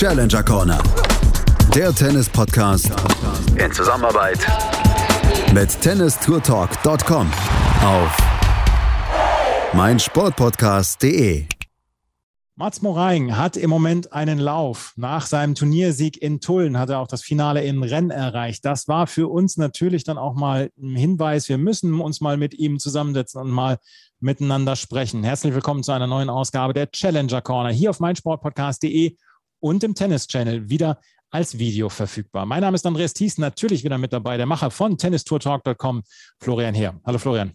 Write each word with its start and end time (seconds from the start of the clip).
Challenger 0.00 0.42
Corner. 0.42 0.82
Der 1.74 1.94
Tennis-Podcast 1.94 2.90
in 3.62 3.70
Zusammenarbeit 3.70 4.38
mit 5.52 5.78
tennistourtalk.com 5.78 7.30
auf 7.84 8.16
meinsportpodcast.de. 9.74 11.44
Mats 12.56 12.80
Moraing 12.80 13.36
hat 13.36 13.58
im 13.58 13.68
Moment 13.68 14.14
einen 14.14 14.38
Lauf. 14.38 14.94
Nach 14.96 15.26
seinem 15.26 15.54
Turniersieg 15.54 16.16
in 16.22 16.40
Tulln 16.40 16.78
hat 16.78 16.88
er 16.88 17.00
auch 17.00 17.06
das 17.06 17.22
Finale 17.22 17.62
in 17.62 17.82
Rennes 17.82 18.16
erreicht. 18.16 18.64
Das 18.64 18.88
war 18.88 19.06
für 19.06 19.28
uns 19.28 19.58
natürlich 19.58 20.04
dann 20.04 20.16
auch 20.16 20.34
mal 20.34 20.70
ein 20.80 20.96
Hinweis. 20.96 21.50
Wir 21.50 21.58
müssen 21.58 22.00
uns 22.00 22.22
mal 22.22 22.38
mit 22.38 22.54
ihm 22.54 22.78
zusammensetzen 22.78 23.38
und 23.42 23.50
mal 23.50 23.76
miteinander 24.18 24.76
sprechen. 24.76 25.24
Herzlich 25.24 25.52
willkommen 25.52 25.82
zu 25.82 25.92
einer 25.92 26.06
neuen 26.06 26.30
Ausgabe 26.30 26.72
der 26.72 26.90
Challenger 26.90 27.42
Corner 27.42 27.68
hier 27.70 27.90
auf 27.90 28.00
meinsportpodcast.de 28.00 29.14
und 29.60 29.84
im 29.84 29.94
Tennis 29.94 30.26
Channel 30.26 30.68
wieder 30.68 31.00
als 31.30 31.58
Video 31.58 31.88
verfügbar. 31.88 32.44
Mein 32.46 32.62
Name 32.62 32.74
ist 32.74 32.86
Andreas 32.86 33.14
Thies, 33.14 33.38
natürlich 33.38 33.84
wieder 33.84 33.98
mit 33.98 34.12
dabei, 34.12 34.36
der 34.36 34.46
Macher 34.46 34.70
von 34.70 34.98
tennistourtalk.com, 34.98 36.02
Florian 36.40 36.74
Heer. 36.74 37.00
Hallo 37.04 37.18
Florian. 37.18 37.52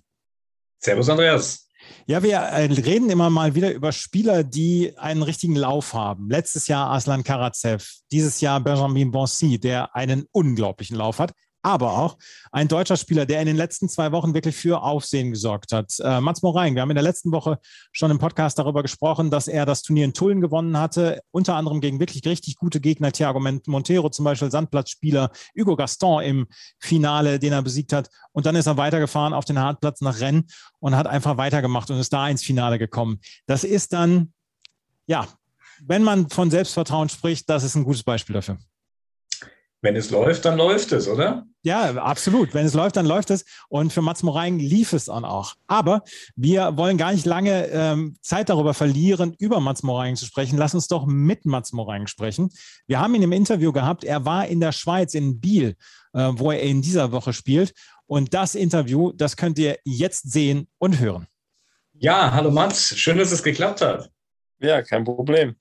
Servus 0.80 1.10
Andreas. 1.10 1.68
Ja, 2.08 2.23
wir 2.23 2.38
äh, 2.38 2.66
reden 2.66 3.10
immer 3.10 3.30
mal 3.30 3.54
wieder 3.54 3.72
über 3.73 3.91
Spieler, 3.91 4.44
die 4.44 4.98
einen 4.98 5.23
richtigen 5.23 5.55
Lauf 5.55 5.94
haben. 5.94 6.30
Letztes 6.30 6.68
Jahr 6.68 6.91
Aslan 6.91 7.23
Karatsev, 7.23 7.88
dieses 8.12 8.41
Jahr 8.41 8.60
Benjamin 8.60 9.12
Bonsi, 9.12 9.60
der 9.60 9.96
einen 9.96 10.26
unglaublichen 10.32 10.98
Lauf 10.98 11.20
hat 11.20 11.34
aber 11.66 11.98
auch 11.98 12.18
ein 12.52 12.68
deutscher 12.68 12.96
Spieler, 12.96 13.26
der 13.26 13.42
in 13.42 13.48
den 13.48 13.55
letzten 13.55 13.90
zwei 13.90 14.12
Wochen 14.12 14.36
wirklich 14.36 14.55
für 14.55 14.84
Aufsehen 14.84 15.32
gesorgt 15.32 15.72
hat. 15.72 15.94
Äh, 16.00 16.22
Mats 16.22 16.44
Morain, 16.44 16.76
wir 16.76 16.84
haben 16.84 16.91
in 16.91 16.96
der 16.96 17.04
letzten 17.04 17.32
Woche 17.32 17.58
schon 17.91 18.12
im 18.12 18.20
Podcast 18.20 18.60
darüber 18.60 18.84
gesprochen, 18.84 19.32
dass 19.32 19.48
er 19.48 19.66
das 19.66 19.82
Turnier 19.82 20.05
in 20.05 20.14
Tulln 20.14 20.41
gewonnen 20.41 20.78
hatte, 20.78 21.22
unter 21.32 21.55
anderem 21.55 21.82
gegen 21.82 22.00
wirklich 22.00 22.24
richtig 22.26 22.58
gute 22.58 22.80
Gegner, 22.80 23.12
Thiago 23.12 23.40
Montero 23.40 24.10
zum 24.10 24.26
Beispiel, 24.26 24.52
Sandplatzspieler, 24.52 25.32
Hugo 25.58 25.76
Gaston 25.76 26.21
im 26.21 26.48
Finale, 26.77 27.40
den 27.40 27.52
er 27.52 27.63
besiegt 27.63 27.93
hat. 27.93 28.10
Und 28.32 28.46
dann 28.46 28.55
ist 28.55 28.68
er 28.68 28.77
weitergefahren 28.77 29.34
auf 29.34 29.46
den 29.46 29.58
Hartplatz 29.58 30.02
nach 30.02 30.20
Rennes 30.20 30.43
und 30.80 30.96
hat 30.96 31.08
einfach 31.08 31.38
weitergemacht 31.38 31.90
und 31.90 31.98
ist 31.98 32.13
da 32.13 32.30
ins 32.30 32.43
Finale 32.43 32.77
gekommen. 32.77 33.20
Das 33.48 33.63
ist 33.63 33.91
dann, 33.91 34.34
ja, 35.08 35.27
wenn 35.84 36.04
man 36.04 36.30
von 36.30 36.52
Selbstvertrauen 36.52 37.10
spricht, 37.10 37.49
das 37.49 37.63
ist 37.63 37.74
ein 37.76 37.84
gutes 37.84 38.04
Beispiel 38.04 38.36
dafür. 38.36 38.60
Wenn 39.86 39.96
es 39.96 40.10
läuft, 40.10 40.46
dann 40.46 40.58
läuft 40.58 40.94
es, 40.94 41.08
oder? 41.08 41.46
Ja, 41.62 41.94
absolut. 41.98 42.55
Wenn 42.55 42.66
es 42.66 42.74
läuft, 42.74 42.96
dann 42.96 43.05
läuft 43.05 43.30
es. 43.30 43.46
Und 43.70 43.94
für 43.94 44.02
Mats 44.02 44.24
Moraing 44.24 44.58
lief 44.58 44.94
es 44.94 45.05
dann 45.05 45.24
auch. 45.24 45.54
Aber 45.68 46.02
wir 46.36 46.76
wollen 46.76 46.98
gar 46.98 47.14
nicht 47.14 47.27
lange 47.27 47.68
ähm, 47.68 48.18
Zeit 48.20 48.50
darüber 48.50 48.74
verlieren, 48.74 49.36
über 49.38 49.60
Mats 49.60 49.84
Moraing 49.84 50.16
zu 50.16 50.26
sprechen. 50.26 50.58
Lass 50.58 50.74
uns 50.74 50.88
doch 50.88 51.05
mit 51.05 51.46
Mats 51.46 51.72
Moraing 51.72 52.08
sprechen. 52.08 52.50
Wir 52.88 53.00
haben 53.00 53.14
ihn 53.14 53.22
im 53.22 53.32
Interview 53.32 53.72
gehabt. 53.72 54.04
Er 54.04 54.26
war 54.26 54.48
in 54.48 54.60
der 54.60 54.72
Schweiz, 54.72 55.14
in 55.14 55.40
Biel, 55.40 55.76
äh, 56.14 56.32
wo 56.34 56.49
er 56.49 56.62
in 56.62 56.82
dieser 56.82 57.12
Woche 57.12 57.32
spielt. 57.32 57.76
Und 58.08 58.34
das 58.34 58.55
Interview, 58.55 59.12
das 59.12 59.38
könnt 59.38 59.60
ihr 59.60 59.77
jetzt 59.84 60.32
sehen 60.32 60.68
und 60.80 60.99
hören. 60.99 61.27
Ja, 61.94 62.32
hallo 62.32 62.49
Mats. 62.49 62.98
Schön, 62.98 63.20
dass 63.20 63.32
es 63.32 63.44
geklappt 63.44 63.82
hat. 63.82 64.09
Ja, 64.58 64.81
kein 64.81 65.03
Problem. 65.03 65.56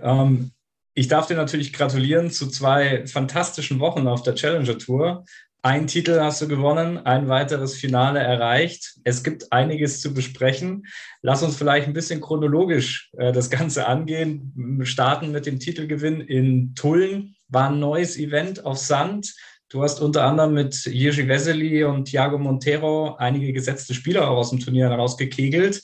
Ähm, 0.00 0.50
ich 0.94 1.08
darf 1.08 1.26
dir 1.26 1.36
natürlich 1.36 1.72
gratulieren 1.72 2.30
zu 2.30 2.48
zwei 2.48 3.06
fantastischen 3.06 3.80
Wochen 3.80 4.06
auf 4.06 4.22
der 4.22 4.34
Challenger 4.34 4.78
Tour. 4.78 5.24
Ein 5.62 5.86
Titel 5.86 6.18
hast 6.20 6.40
du 6.40 6.48
gewonnen, 6.48 6.98
ein 6.98 7.28
weiteres 7.28 7.74
Finale 7.74 8.20
erreicht. 8.20 8.94
Es 9.04 9.22
gibt 9.22 9.52
einiges 9.52 10.00
zu 10.00 10.14
besprechen. 10.14 10.86
Lass 11.20 11.42
uns 11.42 11.56
vielleicht 11.56 11.86
ein 11.86 11.92
bisschen 11.92 12.22
chronologisch 12.22 13.10
äh, 13.18 13.30
das 13.30 13.50
Ganze 13.50 13.86
angehen. 13.86 14.52
Wir 14.56 14.86
starten 14.86 15.32
mit 15.32 15.44
dem 15.44 15.60
Titelgewinn 15.60 16.22
in 16.22 16.74
Tulln. 16.74 17.34
War 17.48 17.68
ein 17.68 17.78
neues 17.78 18.16
Event 18.16 18.64
auf 18.64 18.78
Sand. 18.78 19.34
Du 19.68 19.82
hast 19.82 20.00
unter 20.00 20.24
anderem 20.24 20.54
mit 20.54 20.72
Jiří 20.74 21.28
Vesely 21.28 21.84
und 21.84 22.06
Thiago 22.06 22.38
Montero 22.38 23.16
einige 23.16 23.52
gesetzte 23.52 23.92
Spieler 23.92 24.30
auch 24.30 24.38
aus 24.38 24.50
dem 24.50 24.60
Turnier 24.60 24.88
herausgekegelt. 24.88 25.82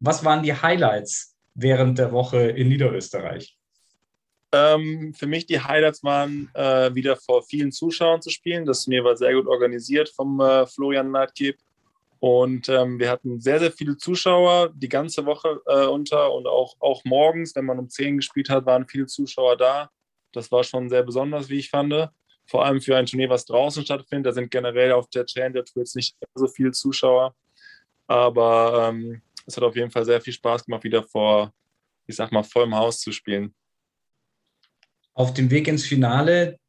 Was 0.00 0.24
waren 0.24 0.42
die 0.42 0.54
Highlights 0.54 1.36
während 1.54 1.98
der 1.98 2.12
Woche 2.12 2.48
in 2.48 2.68
Niederösterreich? 2.68 3.57
Ähm, 4.50 5.12
für 5.14 5.26
mich 5.26 5.46
die 5.46 5.60
Highlights 5.60 6.02
waren, 6.02 6.50
äh, 6.54 6.94
wieder 6.94 7.16
vor 7.16 7.42
vielen 7.42 7.70
Zuschauern 7.70 8.22
zu 8.22 8.30
spielen. 8.30 8.64
Das 8.64 8.84
Turnier 8.84 9.04
war 9.04 9.16
sehr 9.16 9.34
gut 9.34 9.46
organisiert 9.46 10.08
vom 10.08 10.40
äh, 10.40 10.66
Florian 10.66 11.10
Nightkeep. 11.10 11.58
Und 12.20 12.68
ähm, 12.68 12.98
wir 12.98 13.10
hatten 13.10 13.40
sehr, 13.40 13.60
sehr 13.60 13.70
viele 13.70 13.96
Zuschauer 13.96 14.70
die 14.74 14.88
ganze 14.88 15.24
Woche 15.26 15.60
äh, 15.66 15.86
unter 15.86 16.32
und 16.32 16.46
auch, 16.48 16.74
auch 16.80 17.04
morgens, 17.04 17.54
wenn 17.54 17.66
man 17.66 17.78
um 17.78 17.88
10 17.88 18.16
gespielt 18.16 18.48
hat, 18.48 18.66
waren 18.66 18.88
viele 18.88 19.06
Zuschauer 19.06 19.56
da. 19.56 19.90
Das 20.32 20.50
war 20.50 20.64
schon 20.64 20.88
sehr 20.88 21.02
besonders, 21.02 21.48
wie 21.48 21.58
ich 21.58 21.70
fand. 21.70 21.94
Vor 22.46 22.64
allem 22.64 22.80
für 22.80 22.96
ein 22.96 23.06
Turnier, 23.06 23.28
was 23.28 23.44
draußen 23.44 23.84
stattfindet. 23.84 24.26
Da 24.26 24.32
sind 24.32 24.50
generell 24.50 24.92
auf 24.92 25.08
der 25.10 25.26
Challenger 25.26 25.64
Tour 25.64 25.82
jetzt 25.82 25.94
nicht 25.94 26.16
so 26.34 26.48
viele 26.48 26.72
Zuschauer. 26.72 27.34
Aber 28.06 28.88
ähm, 28.88 29.20
es 29.46 29.56
hat 29.56 29.64
auf 29.64 29.76
jeden 29.76 29.90
Fall 29.90 30.04
sehr 30.04 30.20
viel 30.20 30.32
Spaß 30.32 30.64
gemacht, 30.64 30.84
wieder 30.84 31.02
vor, 31.02 31.52
ich 32.06 32.16
sag 32.16 32.32
mal, 32.32 32.42
vollem 32.42 32.74
Haus 32.74 33.00
zu 33.00 33.12
spielen 33.12 33.54
auf 35.18 35.34
dem 35.34 35.50
Weg 35.50 35.66
ins 35.66 35.84
Finale, 35.84 36.60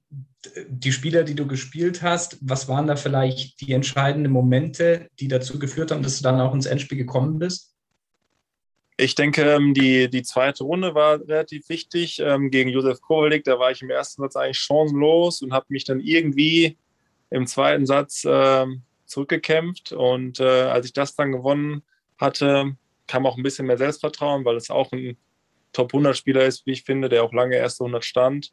die 0.68 0.92
Spieler, 0.92 1.24
die 1.24 1.36
du 1.36 1.46
gespielt 1.46 2.02
hast, 2.02 2.40
was 2.42 2.68
waren 2.68 2.88
da 2.88 2.96
vielleicht 2.96 3.62
die 3.62 3.74
entscheidenden 3.74 4.32
Momente, 4.32 5.08
die 5.20 5.28
dazu 5.28 5.60
geführt 5.60 5.92
haben, 5.92 6.02
dass 6.02 6.18
du 6.18 6.24
dann 6.24 6.42
auch 6.42 6.56
ins 6.56 6.66
Endspiel 6.66 6.98
gekommen 6.98 7.38
bist? 7.38 7.76
Ich 8.98 9.14
denke, 9.14 9.44
ähm, 9.44 9.76
die, 9.76 10.10
die 10.10 10.24
zweite 10.24 10.64
Runde 10.64 10.96
war 10.96 11.20
relativ 11.20 11.70
wichtig 11.70 12.20
ähm, 12.20 12.50
gegen 12.50 12.72
Josef 12.72 13.02
Kowalik. 13.02 13.44
Da 13.44 13.60
war 13.60 13.70
ich 13.70 13.84
im 13.84 13.92
ersten 13.92 14.24
Satz 14.24 14.36
eigentlich 14.36 14.58
chancenlos 14.58 15.44
und 15.44 15.54
habe 15.54 15.68
mich 15.70 15.86
dann 15.86 16.00
irgendwie 16.00 16.76
im 17.30 17.46
zweiten 17.46 17.86
Satz 17.86 18.26
äh, 18.26 18.66
zurückgekämpft. 19.06 19.92
Und 19.92 20.40
äh, 20.40 20.64
als 20.64 20.88
ich 20.88 20.94
das 20.94 21.16
dann 21.16 21.32
gewonnen 21.32 21.84
hatte, 22.18 22.76
kam 23.06 23.28
auch 23.28 23.38
ein 23.38 23.44
bisschen 23.44 23.68
mehr 23.68 23.78
Selbstvertrauen, 23.78 24.44
weil 24.44 24.56
es 24.56 24.72
auch 24.72 24.92
ein 24.92 25.18
Top-100-Spieler 25.74 26.46
ist, 26.46 26.66
wie 26.66 26.72
ich 26.72 26.84
finde, 26.84 27.10
der 27.10 27.24
auch 27.24 27.34
lange 27.34 27.56
erste 27.56 27.84
100 27.84 28.04
stand. 28.04 28.52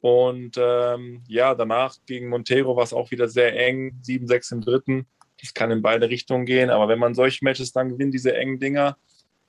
Und 0.00 0.56
ähm, 0.58 1.24
ja, 1.28 1.54
danach 1.54 1.96
gegen 2.06 2.28
Montero 2.28 2.76
war 2.76 2.84
es 2.84 2.92
auch 2.92 3.10
wieder 3.10 3.28
sehr 3.28 3.58
eng, 3.58 4.00
7-6 4.04 4.52
im 4.52 4.60
dritten. 4.60 5.06
Das 5.40 5.54
kann 5.54 5.70
in 5.70 5.82
beide 5.82 6.08
Richtungen 6.10 6.44
gehen, 6.44 6.70
aber 6.70 6.88
wenn 6.88 6.98
man 6.98 7.14
solche 7.14 7.44
Matches 7.44 7.72
dann 7.72 7.88
gewinnt, 7.88 8.14
diese 8.14 8.36
engen 8.36 8.60
Dinger, 8.60 8.96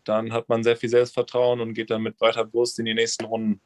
dann 0.06 0.32
hat 0.32 0.48
man 0.50 0.64
sehr 0.64 0.78
viel 0.78 0.90
Selbstvertrauen 0.90 1.60
und 1.60 1.74
geht 1.74 1.90
dann 1.90 2.04
mit 2.04 2.18
breiter 2.18 2.46
Brust 2.46 2.80
in 2.80 2.86
die 2.86 2.94
nächsten 2.94 3.26
Runden. 3.26 3.60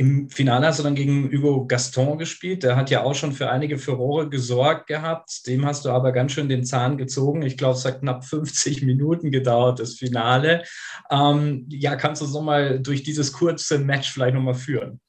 Im 0.00 0.30
Finale 0.30 0.66
hast 0.66 0.78
du 0.78 0.82
dann 0.82 0.94
gegen 0.94 1.30
Hugo 1.30 1.66
Gaston 1.66 2.16
gespielt. 2.16 2.62
Der 2.62 2.74
hat 2.74 2.88
ja 2.88 3.02
auch 3.02 3.14
schon 3.14 3.32
für 3.32 3.50
einige 3.50 3.76
Furore 3.76 4.30
gesorgt 4.30 4.86
gehabt. 4.86 5.46
Dem 5.46 5.66
hast 5.66 5.84
du 5.84 5.90
aber 5.90 6.10
ganz 6.12 6.32
schön 6.32 6.48
den 6.48 6.64
Zahn 6.64 6.96
gezogen. 6.96 7.42
Ich 7.42 7.58
glaube, 7.58 7.76
es 7.76 7.84
hat 7.84 8.00
knapp 8.00 8.24
50 8.24 8.80
Minuten 8.86 9.30
gedauert, 9.30 9.78
das 9.78 9.96
Finale. 9.96 10.64
Ähm, 11.10 11.66
ja, 11.68 11.96
kannst 11.96 12.22
du 12.22 12.26
so 12.26 12.40
mal 12.40 12.80
durch 12.80 13.02
dieses 13.02 13.30
kurze 13.30 13.78
Match 13.78 14.10
vielleicht 14.10 14.34
nochmal 14.34 14.54
führen? 14.54 15.02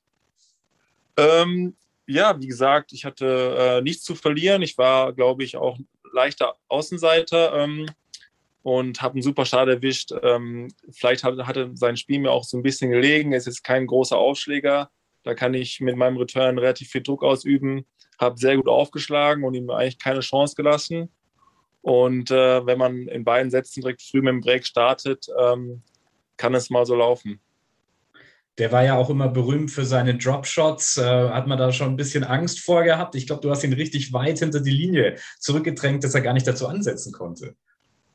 Ähm, 1.16 1.78
ja, 2.06 2.38
wie 2.42 2.48
gesagt, 2.48 2.92
ich 2.92 3.06
hatte 3.06 3.56
äh, 3.58 3.82
nichts 3.82 4.04
zu 4.04 4.14
verlieren. 4.14 4.62
Ich 4.62 4.78
war, 4.78 5.14
glaube 5.14 5.46
ich, 5.46 5.56
auch 5.56 5.80
leichter 6.12 6.56
Außenseiter. 6.68 7.54
Ähm, 7.64 7.86
und 8.64 9.02
habe 9.02 9.14
einen 9.14 9.24
super 9.24 9.46
Start 9.46 9.70
erwischt. 9.70 10.12
Ähm, 10.24 10.70
vielleicht 10.92 11.24
hat, 11.24 11.38
hatte 11.40 11.72
sein 11.74 11.98
Spiel 11.98 12.20
mir 12.20 12.32
auch 12.32 12.44
so 12.44 12.58
ein 12.58 12.64
bisschen 12.64 12.92
gelegen. 12.92 13.34
Es 13.34 13.48
ist 13.48 13.64
kein 13.64 13.88
großer 13.88 14.18
Aufschläger. 14.18 14.90
Da 15.24 15.34
kann 15.34 15.54
ich 15.54 15.80
mit 15.82 15.96
meinem 15.96 16.18
Return 16.18 16.58
relativ 16.58 16.90
viel 16.90 17.04
Druck 17.04 17.24
ausüben. 17.24 17.86
Habe 18.20 18.38
sehr 18.38 18.58
gut 18.58 18.68
aufgeschlagen 18.68 19.44
und 19.44 19.54
ihm 19.54 19.70
eigentlich 19.70 20.00
keine 20.00 20.20
Chance 20.20 20.56
gelassen. 20.56 21.10
Und 21.82 22.30
äh, 22.30 22.66
wenn 22.66 22.78
man 22.78 23.08
in 23.08 23.24
beiden 23.24 23.50
Sätzen 23.50 23.82
direkt 23.82 24.04
früh 24.04 24.22
mit 24.22 24.30
dem 24.30 24.42
Break 24.42 24.66
startet, 24.66 25.28
ähm, 25.40 25.82
kann 26.38 26.54
es 26.54 26.70
mal 26.70 26.86
so 26.86 26.96
laufen. 26.96 27.40
Der 28.58 28.72
war 28.72 28.84
ja 28.84 28.96
auch 28.96 29.10
immer 29.10 29.28
berühmt 29.28 29.72
für 29.72 29.86
seine 29.86 30.16
Dropshots. 30.16 30.98
Äh, 30.98 31.30
hat 31.30 31.48
man 31.48 31.58
da 31.58 31.72
schon 31.72 31.90
ein 31.90 31.96
bisschen 31.96 32.24
Angst 32.24 32.60
vor 32.60 32.84
gehabt? 32.84 33.16
Ich 33.16 33.26
glaube, 33.26 33.42
du 33.42 33.50
hast 33.50 33.64
ihn 33.64 33.74
richtig 33.74 34.14
weit 34.14 34.38
hinter 34.38 34.60
die 34.60 34.72
Linie 34.72 35.18
zurückgedrängt, 35.40 36.04
dass 36.04 36.14
er 36.14 36.22
gar 36.22 36.34
nicht 36.34 36.46
dazu 36.46 36.68
ansetzen 36.68 37.12
konnte. 37.12 37.56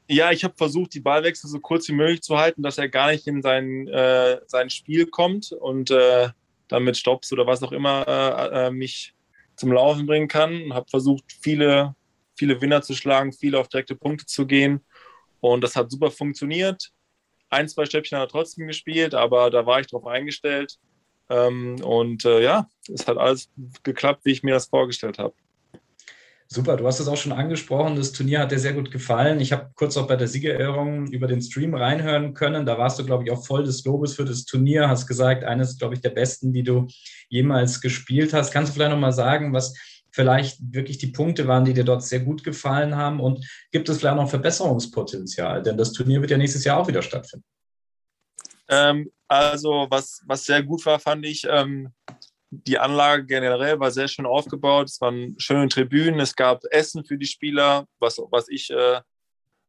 Ja, 0.08 0.30
ich 0.30 0.44
habe 0.44 0.54
versucht, 0.56 0.94
die 0.94 1.00
Ballwechsel 1.00 1.50
so 1.50 1.58
kurz 1.58 1.88
wie 1.88 1.92
möglich 1.92 2.22
zu 2.22 2.38
halten, 2.38 2.62
dass 2.62 2.78
er 2.78 2.88
gar 2.88 3.10
nicht 3.10 3.26
in 3.26 3.42
sein, 3.42 3.88
äh, 3.88 4.38
sein 4.46 4.70
Spiel 4.70 5.06
kommt 5.06 5.50
und 5.52 5.90
äh, 5.90 6.28
dann 6.68 6.84
mit 6.84 6.96
Stops 6.96 7.32
oder 7.32 7.46
was 7.46 7.62
auch 7.62 7.72
immer 7.72 8.06
äh, 8.06 8.66
äh 8.66 8.70
mich 8.70 9.14
zum 9.56 9.72
Laufen 9.72 10.06
bringen 10.06 10.28
kann. 10.28 10.72
Habe 10.72 10.88
versucht, 10.88 11.24
viele, 11.40 11.96
viele 12.36 12.60
Winner 12.60 12.82
zu 12.82 12.94
schlagen, 12.94 13.32
viele 13.32 13.58
auf 13.58 13.68
direkte 13.68 13.96
Punkte 13.96 14.26
zu 14.26 14.46
gehen. 14.46 14.84
Und 15.40 15.62
das 15.62 15.74
hat 15.74 15.90
super 15.90 16.10
funktioniert. 16.10 16.92
Ein, 17.48 17.68
zwei 17.68 17.84
Stäbchen 17.84 18.18
hat 18.18 18.28
er 18.28 18.32
trotzdem 18.32 18.66
gespielt, 18.66 19.14
aber 19.14 19.50
da 19.50 19.66
war 19.66 19.80
ich 19.80 19.86
drauf 19.88 20.06
eingestellt. 20.06 20.78
Ähm, 21.28 21.76
und 21.82 22.24
äh, 22.24 22.42
ja, 22.42 22.68
es 22.92 23.08
hat 23.08 23.16
alles 23.16 23.50
geklappt, 23.82 24.24
wie 24.24 24.32
ich 24.32 24.42
mir 24.42 24.54
das 24.54 24.66
vorgestellt 24.66 25.18
habe. 25.18 25.34
Super, 26.48 26.76
du 26.76 26.86
hast 26.86 27.00
es 27.00 27.08
auch 27.08 27.16
schon 27.16 27.32
angesprochen. 27.32 27.96
Das 27.96 28.12
Turnier 28.12 28.38
hat 28.38 28.52
dir 28.52 28.58
sehr 28.58 28.72
gut 28.72 28.92
gefallen. 28.92 29.40
Ich 29.40 29.52
habe 29.52 29.70
kurz 29.74 29.96
auch 29.96 30.06
bei 30.06 30.14
der 30.14 30.28
Siegerehrung 30.28 31.08
über 31.08 31.26
den 31.26 31.42
Stream 31.42 31.74
reinhören 31.74 32.34
können. 32.34 32.64
Da 32.64 32.78
warst 32.78 32.98
du, 32.98 33.04
glaube 33.04 33.24
ich, 33.24 33.32
auch 33.32 33.44
voll 33.44 33.64
des 33.64 33.84
Lobes 33.84 34.14
für 34.14 34.24
das 34.24 34.44
Turnier. 34.44 34.88
Hast 34.88 35.08
gesagt, 35.08 35.42
eines, 35.42 35.76
glaube 35.76 35.94
ich, 35.94 36.00
der 36.02 36.10
besten, 36.10 36.52
die 36.52 36.62
du 36.62 36.86
jemals 37.28 37.80
gespielt 37.80 38.32
hast. 38.32 38.52
Kannst 38.52 38.70
du 38.70 38.74
vielleicht 38.74 38.92
nochmal 38.92 39.12
sagen, 39.12 39.52
was 39.52 39.74
vielleicht 40.12 40.58
wirklich 40.72 40.98
die 40.98 41.08
Punkte 41.08 41.48
waren, 41.48 41.64
die 41.64 41.74
dir 41.74 41.84
dort 41.84 42.04
sehr 42.04 42.20
gut 42.20 42.44
gefallen 42.44 42.94
haben? 42.94 43.18
Und 43.18 43.44
gibt 43.72 43.88
es 43.88 43.98
vielleicht 43.98 44.16
noch 44.16 44.30
Verbesserungspotenzial? 44.30 45.64
Denn 45.64 45.76
das 45.76 45.92
Turnier 45.92 46.20
wird 46.20 46.30
ja 46.30 46.38
nächstes 46.38 46.64
Jahr 46.64 46.78
auch 46.78 46.86
wieder 46.86 47.02
stattfinden. 47.02 47.44
Ähm, 48.68 49.10
also, 49.28 49.86
was, 49.90 50.22
was 50.26 50.44
sehr 50.44 50.62
gut 50.62 50.86
war, 50.86 51.00
fand 51.00 51.26
ich, 51.26 51.44
ähm, 51.48 51.92
die 52.64 52.78
Anlage 52.78 53.24
generell 53.24 53.80
war 53.80 53.90
sehr 53.90 54.08
schön 54.08 54.26
aufgebaut. 54.26 54.88
Es 54.88 55.00
waren 55.00 55.34
schöne 55.38 55.68
Tribünen, 55.68 56.20
es 56.20 56.36
gab 56.36 56.64
Essen 56.70 57.04
für 57.04 57.18
die 57.18 57.26
Spieler, 57.26 57.86
was, 57.98 58.18
was 58.30 58.48
ich 58.48 58.70
äh, 58.70 59.00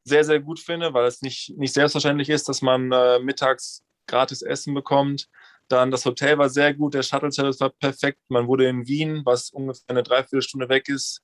sehr, 0.04 0.24
sehr 0.24 0.40
gut 0.40 0.60
finde, 0.60 0.94
weil 0.94 1.06
es 1.06 1.22
nicht, 1.22 1.58
nicht 1.58 1.74
selbstverständlich 1.74 2.30
ist, 2.30 2.48
dass 2.50 2.62
man 2.62 2.92
äh, 2.92 3.20
mittags 3.20 3.84
gratis 4.08 4.42
Essen 4.42 4.74
bekommt. 4.74 5.28
Dann 5.68 5.92
das 5.92 6.06
Hotel 6.06 6.38
war 6.38 6.50
sehr 6.50 6.74
gut, 6.74 6.94
der 6.94 7.04
Shuttle-Service 7.04 7.60
war 7.60 7.70
perfekt. 7.70 8.20
Man 8.30 8.48
wurde 8.48 8.68
in 8.68 8.88
Wien, 8.88 9.22
was 9.26 9.50
ungefähr 9.50 9.90
eine 9.90 10.04
Dreiviertelstunde 10.04 10.70
weg 10.70 10.88
ist, 10.88 11.22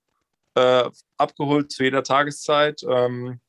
äh, 0.56 0.89
abgeholt 1.18 1.71
zu 1.71 1.83
jeder 1.83 2.04
Tageszeit. 2.04 2.81
Ähm, 2.88 3.39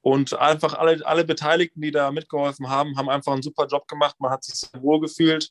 und 0.00 0.34
einfach 0.34 0.74
alle, 0.74 1.04
alle 1.06 1.24
Beteiligten, 1.24 1.80
die 1.80 1.90
da 1.90 2.10
mitgeholfen 2.10 2.68
haben, 2.68 2.96
haben 2.96 3.08
einfach 3.08 3.32
einen 3.32 3.42
super 3.42 3.66
Job 3.66 3.88
gemacht. 3.88 4.16
Man 4.18 4.30
hat 4.30 4.44
sich 4.44 4.54
sehr 4.54 4.82
wohl 4.82 5.00
gefühlt. 5.00 5.50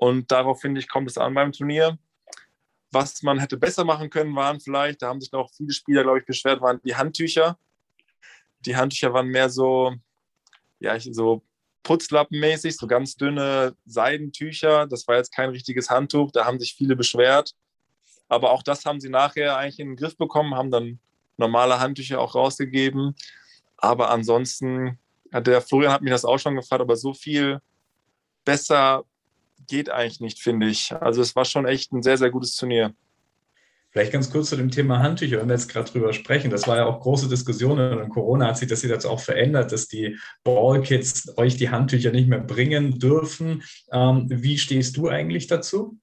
Und 0.00 0.30
darauf, 0.32 0.62
finde 0.62 0.80
ich, 0.80 0.88
kommt 0.88 1.10
es 1.10 1.18
an 1.18 1.34
beim 1.34 1.52
Turnier. 1.52 1.98
Was 2.90 3.22
man 3.22 3.38
hätte 3.38 3.58
besser 3.58 3.84
machen 3.84 4.08
können, 4.08 4.34
waren 4.34 4.58
vielleicht, 4.58 5.02
da 5.02 5.08
haben 5.08 5.20
sich 5.20 5.30
noch 5.30 5.50
viele 5.52 5.74
Spieler, 5.74 6.04
glaube 6.04 6.20
ich, 6.20 6.24
beschwert, 6.24 6.62
waren 6.62 6.80
die 6.82 6.96
Handtücher. 6.96 7.58
Die 8.64 8.74
Handtücher 8.74 9.12
waren 9.12 9.26
mehr 9.26 9.50
so, 9.50 9.94
ja, 10.78 10.98
so 10.98 11.42
putzlappenmäßig, 11.82 12.78
so 12.78 12.86
ganz 12.86 13.14
dünne 13.16 13.76
Seidentücher. 13.84 14.86
Das 14.86 15.06
war 15.06 15.16
jetzt 15.16 15.34
kein 15.34 15.50
richtiges 15.50 15.90
Handtuch, 15.90 16.32
da 16.32 16.46
haben 16.46 16.58
sich 16.58 16.74
viele 16.74 16.96
beschwert. 16.96 17.54
Aber 18.26 18.52
auch 18.52 18.62
das 18.62 18.86
haben 18.86 19.00
sie 19.00 19.10
nachher 19.10 19.58
eigentlich 19.58 19.80
in 19.80 19.88
den 19.88 19.96
Griff 19.96 20.16
bekommen, 20.16 20.54
haben 20.54 20.70
dann 20.70 20.98
normale 21.36 21.78
Handtücher 21.78 22.22
auch 22.22 22.34
rausgegeben. 22.34 23.14
Aber 23.76 24.10
ansonsten 24.10 24.98
der 25.30 25.60
Florian 25.60 25.92
hat 25.92 26.00
mich 26.00 26.10
das 26.10 26.24
auch 26.24 26.38
schon 26.38 26.56
gefragt, 26.56 26.80
aber 26.80 26.96
so 26.96 27.12
viel 27.12 27.60
besser 28.46 29.04
geht 29.66 29.90
eigentlich 29.90 30.20
nicht, 30.20 30.40
finde 30.40 30.68
ich. 30.68 30.92
Also 30.92 31.22
es 31.22 31.36
war 31.36 31.44
schon 31.44 31.66
echt 31.66 31.92
ein 31.92 32.02
sehr, 32.02 32.18
sehr 32.18 32.30
gutes 32.30 32.54
Turnier. 32.56 32.94
Vielleicht 33.90 34.12
ganz 34.12 34.30
kurz 34.30 34.50
zu 34.50 34.56
dem 34.56 34.70
Thema 34.70 35.00
Handtücher, 35.00 35.40
wenn 35.40 35.48
wir 35.48 35.56
jetzt 35.56 35.68
gerade 35.68 35.90
drüber 35.90 36.12
sprechen. 36.12 36.50
Das 36.50 36.68
war 36.68 36.76
ja 36.76 36.86
auch 36.86 37.00
große 37.00 37.28
Diskussionen 37.28 37.98
und 37.98 38.08
Corona 38.08 38.46
hat 38.46 38.56
sich 38.56 38.68
das 38.68 38.82
jetzt 38.82 39.04
auch 39.04 39.18
verändert, 39.18 39.72
dass 39.72 39.88
die 39.88 40.16
Ballkids 40.44 41.36
euch 41.36 41.56
die 41.56 41.70
Handtücher 41.70 42.12
nicht 42.12 42.28
mehr 42.28 42.38
bringen 42.38 43.00
dürfen. 43.00 43.64
Ähm, 43.90 44.26
wie 44.28 44.58
stehst 44.58 44.96
du 44.96 45.08
eigentlich 45.08 45.48
dazu? 45.48 45.98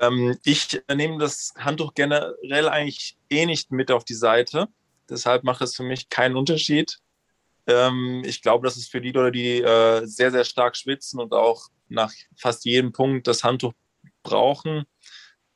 Ähm, 0.00 0.36
ich 0.42 0.82
nehme 0.92 1.18
das 1.18 1.54
Handtuch 1.56 1.94
generell 1.94 2.68
eigentlich 2.68 3.16
eh 3.30 3.46
nicht 3.46 3.70
mit 3.70 3.92
auf 3.92 4.04
die 4.04 4.14
Seite. 4.14 4.66
Deshalb 5.08 5.44
macht 5.44 5.60
es 5.60 5.76
für 5.76 5.84
mich 5.84 6.08
keinen 6.08 6.36
Unterschied. 6.36 6.98
Ähm, 7.66 8.22
ich 8.24 8.42
glaube, 8.42 8.66
das 8.66 8.76
ist 8.76 8.90
für 8.90 9.00
die 9.00 9.12
Leute, 9.12 9.32
die 9.32 9.60
äh, 9.60 10.04
sehr, 10.06 10.30
sehr 10.30 10.44
stark 10.44 10.76
schwitzen 10.76 11.20
und 11.20 11.32
auch 11.32 11.68
nach 11.88 12.12
fast 12.36 12.64
jedem 12.64 12.92
Punkt 12.92 13.26
das 13.26 13.44
Handtuch 13.44 13.72
brauchen, 14.22 14.84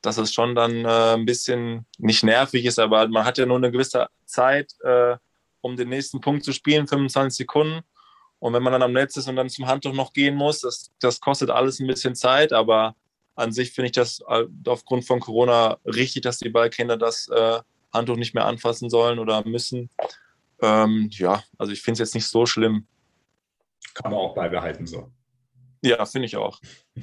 dass 0.03 0.19
es 0.19 0.33
schon 0.33 0.55
dann 0.55 0.85
äh, 0.85 1.15
ein 1.15 1.25
bisschen 1.25 1.87
nicht 1.99 2.23
nervig 2.23 2.65
ist, 2.65 2.79
aber 2.79 3.09
man 3.09 3.25
hat 3.25 3.39
ja 3.39 3.47
nur 3.47 3.57
eine 3.57 3.71
gewisse 3.71 4.09
Zeit, 4.27 4.75
äh, 4.83 5.17
um 5.61 5.77
den 5.77 5.89
nächsten 5.89 6.21
Punkt 6.21 6.45
zu 6.45 6.53
spielen, 6.53 6.87
25 6.87 7.37
Sekunden. 7.37 7.81
Und 8.39 8.53
wenn 8.53 8.63
man 8.63 8.73
dann 8.73 8.83
am 8.83 8.93
Netz 8.93 9.17
ist 9.17 9.29
und 9.29 9.37
dann 9.37 9.49
zum 9.49 9.67
Handtuch 9.67 9.95
noch 9.95 10.13
gehen 10.13 10.35
muss, 10.35 10.61
das, 10.61 10.93
das 11.01 11.21
kostet 11.21 11.49
alles 11.49 11.81
ein 11.81 11.87
bisschen 11.87 12.15
Zeit, 12.15 12.53
aber 12.53 12.95
an 13.37 13.53
sich 13.53 13.73
finde 13.73 13.87
ich 13.87 13.93
das 13.93 14.21
äh, 14.29 14.45
aufgrund 14.67 15.07
von 15.07 15.21
Corona 15.21 15.79
richtig, 15.85 16.23
dass 16.23 16.39
die 16.39 16.51
Ballkinder 16.51 16.97
das 16.97 17.29
äh, 17.29 17.61
Handtuch 17.93 18.17
nicht 18.17 18.35
mehr 18.35 18.45
anfassen 18.45 18.91
sollen 18.91 19.19
oder 19.19 19.47
müssen. 19.47 19.89
Ähm, 20.65 21.11
ja, 21.13 21.43
also 21.59 21.73
ich 21.73 21.83
finde 21.83 21.95
es 21.95 22.09
jetzt 22.09 22.15
nicht 22.15 22.27
so 22.27 22.47
schlimm. 22.47 22.87
Kann 23.93 24.11
man 24.11 24.21
auch 24.21 24.35
beibehalten 24.35 24.87
so. 24.87 25.13
Ja, 25.83 26.05
finde 26.07 26.27
ich 26.27 26.37
auch. 26.37 26.61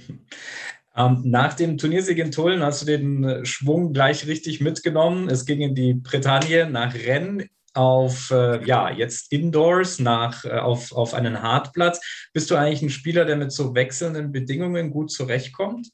Ähm, 0.94 1.22
nach 1.24 1.54
dem 1.54 1.78
Turniersieg 1.78 2.18
in 2.18 2.32
Tulln 2.32 2.62
hast 2.62 2.82
du 2.82 2.86
den 2.86 3.46
Schwung 3.46 3.94
gleich 3.94 4.28
richtig 4.28 4.60
mitgenommen. 4.60 5.30
Es 5.30 5.46
ging 5.46 5.62
in 5.62 5.74
die 5.74 5.94
Bretagne 5.94 6.70
nach 6.70 6.94
Rennes 6.94 7.48
auf, 7.74 8.30
äh, 8.32 8.62
ja, 8.66 8.92
jetzt 8.92 9.32
Indoors, 9.32 10.00
nach, 10.00 10.44
äh, 10.44 10.50
auf, 10.50 10.92
auf 10.92 11.14
einen 11.14 11.42
Hartplatz. 11.42 12.02
Bist 12.34 12.52
du 12.52 12.56
eigentlich 12.56 12.82
ein 12.82 12.90
Spieler, 12.90 13.24
der 13.24 13.38
mit 13.38 13.54
so 13.54 13.74
wechselnden 13.74 14.34
Bedingungen 14.34 14.92
gut 14.92 15.12
zurechtkommt? 15.12 15.88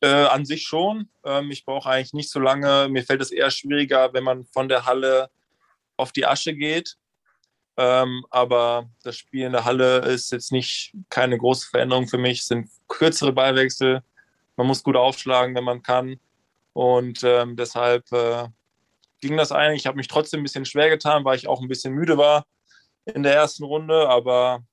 Äh, 0.00 0.06
an 0.08 0.46
sich 0.46 0.62
schon. 0.62 1.10
Ähm, 1.24 1.50
ich 1.50 1.66
brauche 1.66 1.90
eigentlich 1.90 2.14
nicht 2.14 2.30
so 2.30 2.40
lange. 2.40 2.88
Mir 2.88 3.04
fällt 3.04 3.20
es 3.20 3.30
eher 3.30 3.50
schwieriger, 3.50 4.14
wenn 4.14 4.24
man 4.24 4.46
von 4.46 4.70
der 4.70 4.86
Halle 4.86 5.28
auf 5.98 6.12
die 6.12 6.26
Asche 6.26 6.54
geht. 6.54 6.96
Ähm, 7.76 8.24
aber 8.30 8.90
das 9.04 9.16
Spiel 9.16 9.44
in 9.44 9.52
der 9.52 9.64
Halle 9.64 9.98
ist 9.98 10.32
jetzt 10.32 10.50
nicht 10.50 10.94
keine 11.10 11.38
große 11.38 11.68
Veränderung 11.68 12.08
für 12.08 12.18
mich. 12.18 12.40
Es 12.40 12.46
sind 12.46 12.68
kürzere 12.88 13.32
Ballwechsel. 13.32 14.02
Man 14.56 14.66
muss 14.66 14.82
gut 14.82 14.96
aufschlagen, 14.96 15.54
wenn 15.54 15.64
man 15.64 15.82
kann. 15.82 16.18
Und 16.72 17.22
ähm, 17.22 17.54
deshalb 17.54 18.10
äh, 18.12 18.48
ging 19.20 19.36
das 19.36 19.52
eigentlich. 19.52 19.82
Ich 19.82 19.86
habe 19.86 19.96
mich 19.96 20.08
trotzdem 20.08 20.40
ein 20.40 20.42
bisschen 20.42 20.64
schwer 20.64 20.90
getan, 20.90 21.24
weil 21.24 21.36
ich 21.36 21.46
auch 21.46 21.60
ein 21.60 21.68
bisschen 21.68 21.94
müde 21.94 22.18
war 22.18 22.46
in 23.04 23.22
der 23.22 23.34
ersten 23.34 23.64
Runde. 23.64 24.08
Aber 24.08 24.64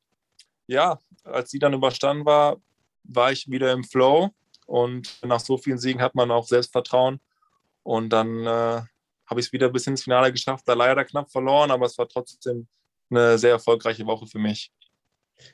ja, 0.66 0.98
als 1.24 1.52
sie 1.52 1.60
dann 1.60 1.74
überstanden 1.74 2.26
war, 2.26 2.58
war 3.04 3.32
ich 3.32 3.50
wieder 3.52 3.72
im 3.72 3.84
Flow. 3.84 4.32
Und 4.66 5.24
nach 5.24 5.40
so 5.40 5.58
vielen 5.58 5.78
Siegen 5.78 6.02
hat 6.02 6.16
man 6.16 6.32
auch 6.32 6.48
Selbstvertrauen. 6.48 7.20
Und 7.84 8.10
dann 8.10 8.48
äh, 8.48 8.82
habe 9.28 9.40
ich 9.40 9.48
es 9.48 9.54
wieder 9.54 9.70
bis 9.70 9.88
ins 9.88 10.04
Finale 10.04 10.32
geschafft, 10.32 10.68
da 10.68 10.74
leider 10.74 11.06
knapp 11.06 11.32
verloren, 11.32 11.72
aber 11.72 11.86
es 11.86 11.98
war 11.98 12.08
trotzdem 12.08 12.68
eine 13.10 13.38
sehr 13.38 13.52
erfolgreiche 13.52 14.06
Woche 14.06 14.28
für 14.28 14.40
mich. 14.40 14.72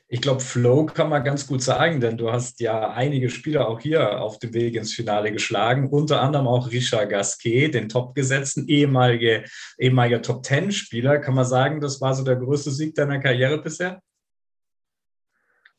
Ich 0.07 0.21
glaube, 0.21 0.41
Flow 0.41 0.85
kann 0.85 1.09
man 1.09 1.23
ganz 1.23 1.47
gut 1.47 1.63
sagen, 1.63 1.99
denn 1.99 2.17
du 2.17 2.31
hast 2.31 2.59
ja 2.59 2.91
einige 2.91 3.29
Spieler 3.29 3.67
auch 3.67 3.79
hier 3.79 4.21
auf 4.21 4.37
dem 4.39 4.53
Weg 4.53 4.75
ins 4.75 4.93
Finale 4.93 5.31
geschlagen, 5.31 5.89
unter 5.89 6.21
anderem 6.21 6.47
auch 6.47 6.69
Richard 6.69 7.09
Gasquet, 7.09 7.69
den 7.69 7.89
Topgesetzten, 7.89 8.67
ehemalige, 8.67 9.45
ehemaliger 9.79 10.21
Top-Ten-Spieler. 10.21 11.19
Kann 11.19 11.33
man 11.33 11.45
sagen, 11.45 11.81
das 11.81 11.99
war 11.99 12.13
so 12.13 12.23
der 12.23 12.35
größte 12.35 12.71
Sieg 12.71 12.93
deiner 12.93 13.19
Karriere 13.19 13.59
bisher? 13.59 14.01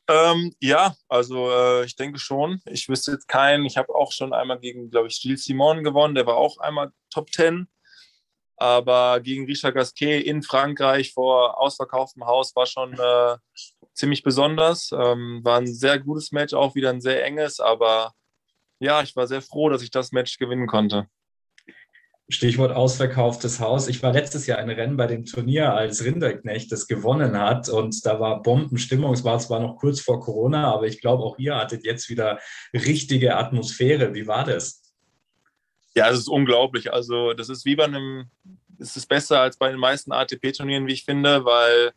Ähm, 0.08 0.52
ja, 0.60 0.94
also 1.08 1.50
äh, 1.50 1.84
ich 1.84 1.94
denke 1.94 2.18
schon. 2.18 2.60
Ich 2.66 2.88
wüsste 2.88 3.12
jetzt 3.12 3.28
keinen. 3.28 3.64
Ich 3.64 3.76
habe 3.76 3.94
auch 3.94 4.10
schon 4.10 4.32
einmal 4.32 4.58
gegen, 4.58 4.90
glaube 4.90 5.08
ich, 5.08 5.20
Gilles 5.20 5.44
Simon 5.44 5.84
gewonnen. 5.84 6.14
Der 6.16 6.26
war 6.26 6.36
auch 6.36 6.58
einmal 6.58 6.90
Top 7.08 7.30
Ten. 7.30 7.68
Aber 8.56 9.20
gegen 9.20 9.46
Richard 9.46 9.74
Gasquet 9.74 10.20
in 10.20 10.42
Frankreich 10.42 11.12
vor 11.12 11.60
ausverkauftem 11.60 12.26
Haus 12.26 12.54
war 12.54 12.66
schon 12.66 12.92
äh, 12.94 13.36
ziemlich 13.94 14.22
besonders. 14.22 14.90
Ähm, 14.92 15.40
war 15.42 15.58
ein 15.58 15.66
sehr 15.66 15.98
gutes 15.98 16.32
Match, 16.32 16.54
auch 16.54 16.74
wieder 16.74 16.90
ein 16.90 17.00
sehr 17.00 17.24
enges. 17.24 17.60
Aber 17.60 18.12
ja, 18.78 19.02
ich 19.02 19.16
war 19.16 19.26
sehr 19.26 19.42
froh, 19.42 19.68
dass 19.68 19.82
ich 19.82 19.90
das 19.90 20.12
Match 20.12 20.38
gewinnen 20.38 20.66
konnte. 20.66 21.06
Stichwort 22.28 22.72
ausverkauftes 22.72 23.60
Haus. 23.60 23.88
Ich 23.88 24.02
war 24.02 24.12
letztes 24.12 24.46
Jahr 24.46 24.58
ein 24.58 24.70
Rennen 24.70 24.96
bei 24.96 25.06
dem 25.06 25.24
Turnier, 25.24 25.74
als 25.74 26.04
Rinderknecht 26.04 26.72
das 26.72 26.86
gewonnen 26.86 27.38
hat 27.38 27.68
und 27.68 28.04
da 28.06 28.20
war 28.20 28.42
Bombenstimmung. 28.42 29.12
Es 29.12 29.24
war 29.24 29.38
zwar 29.38 29.60
noch 29.60 29.76
kurz 29.76 30.00
vor 30.00 30.20
Corona, 30.20 30.72
aber 30.72 30.86
ich 30.86 31.00
glaube, 31.00 31.22
auch 31.22 31.38
ihr 31.38 31.56
hattet 31.56 31.84
jetzt 31.84 32.08
wieder 32.08 32.38
richtige 32.72 33.36
Atmosphäre. 33.36 34.14
Wie 34.14 34.26
war 34.26 34.44
das? 34.44 34.81
Ja, 35.94 36.08
es 36.08 36.20
ist 36.20 36.28
unglaublich. 36.28 36.92
Also, 36.92 37.32
das 37.32 37.48
ist 37.48 37.64
wie 37.64 37.76
bei 37.76 37.84
einem, 37.84 38.30
es 38.78 38.96
ist 38.96 39.06
besser 39.06 39.40
als 39.40 39.56
bei 39.56 39.70
den 39.70 39.78
meisten 39.78 40.12
ATP-Turnieren, 40.12 40.86
wie 40.86 40.94
ich 40.94 41.04
finde, 41.04 41.44
weil 41.44 41.92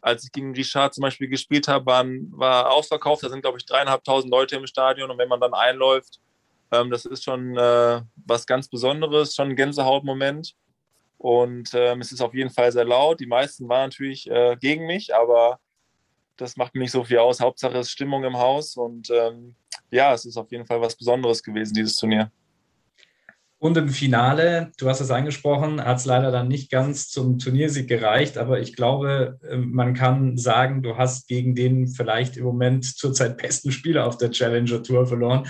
als 0.00 0.24
ich 0.24 0.32
gegen 0.32 0.54
Richard 0.54 0.94
zum 0.94 1.02
Beispiel 1.02 1.28
gespielt 1.28 1.68
habe, 1.68 1.86
waren, 1.86 2.30
war 2.32 2.70
ausverkauft. 2.70 3.22
Da 3.22 3.28
sind, 3.28 3.42
glaube 3.42 3.58
ich, 3.58 3.66
dreieinhalbtausend 3.66 4.30
Leute 4.30 4.56
im 4.56 4.66
Stadion 4.66 5.10
und 5.10 5.18
wenn 5.18 5.28
man 5.28 5.40
dann 5.40 5.54
einläuft, 5.54 6.20
ähm, 6.70 6.90
das 6.90 7.04
ist 7.04 7.24
schon 7.24 7.56
äh, 7.56 8.02
was 8.26 8.46
ganz 8.46 8.68
Besonderes, 8.68 9.34
schon 9.34 9.50
ein 9.50 9.56
Gänsehautmoment. 9.56 10.54
Und 11.16 11.70
ähm, 11.74 12.00
es 12.00 12.12
ist 12.12 12.20
auf 12.20 12.32
jeden 12.32 12.50
Fall 12.50 12.70
sehr 12.70 12.84
laut. 12.84 13.18
Die 13.18 13.26
meisten 13.26 13.68
waren 13.68 13.88
natürlich 13.88 14.30
äh, 14.30 14.56
gegen 14.60 14.86
mich, 14.86 15.14
aber 15.14 15.58
das 16.36 16.56
macht 16.56 16.74
mir 16.74 16.82
nicht 16.82 16.92
so 16.92 17.02
viel 17.02 17.18
aus. 17.18 17.40
Hauptsache 17.40 17.78
ist 17.78 17.90
Stimmung 17.90 18.22
im 18.22 18.38
Haus 18.38 18.76
und 18.76 19.10
ähm, 19.10 19.56
ja, 19.90 20.14
es 20.14 20.24
ist 20.24 20.36
auf 20.36 20.52
jeden 20.52 20.66
Fall 20.66 20.80
was 20.80 20.94
Besonderes 20.94 21.42
gewesen, 21.42 21.74
dieses 21.74 21.96
Turnier. 21.96 22.30
Und 23.60 23.76
im 23.76 23.88
Finale, 23.88 24.70
du 24.78 24.88
hast 24.88 25.00
es 25.00 25.10
angesprochen, 25.10 25.84
hat 25.84 25.98
es 25.98 26.04
leider 26.04 26.30
dann 26.30 26.46
nicht 26.46 26.70
ganz 26.70 27.08
zum 27.08 27.40
Turniersieg 27.40 27.88
gereicht, 27.88 28.38
aber 28.38 28.60
ich 28.60 28.76
glaube, 28.76 29.40
ähm, 29.50 29.72
man 29.72 29.94
kann 29.94 30.36
sagen, 30.36 30.80
du 30.80 30.96
hast 30.96 31.26
gegen 31.26 31.56
den 31.56 31.88
vielleicht 31.88 32.36
im 32.36 32.44
Moment 32.44 32.84
zurzeit 32.84 33.36
besten 33.36 33.72
Spieler 33.72 34.06
auf 34.06 34.16
der 34.16 34.30
Challenger 34.30 34.84
Tour 34.84 35.08
verloren, 35.08 35.48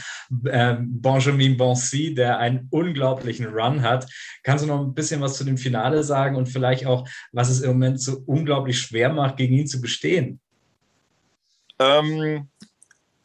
ähm, 0.50 1.03
Benjamin 1.03 1.59
Bonsi, 1.59 2.15
der 2.15 2.38
einen 2.38 2.69
unglaublichen 2.71 3.45
Run 3.45 3.83
hat. 3.83 4.11
Kannst 4.43 4.65
du 4.65 4.69
noch 4.69 4.81
ein 4.81 4.95
bisschen 4.95 5.21
was 5.21 5.37
zu 5.37 5.45
dem 5.45 5.59
Finale 5.59 6.03
sagen 6.03 6.37
und 6.37 6.47
vielleicht 6.47 6.87
auch, 6.87 7.07
was 7.33 7.50
es 7.50 7.61
im 7.61 7.73
Moment 7.73 8.00
so 8.00 8.23
unglaublich 8.25 8.81
schwer 8.81 9.12
macht, 9.12 9.37
gegen 9.37 9.53
ihn 9.53 9.67
zu 9.67 9.83
bestehen? 9.83 10.41
Ähm, 11.79 12.49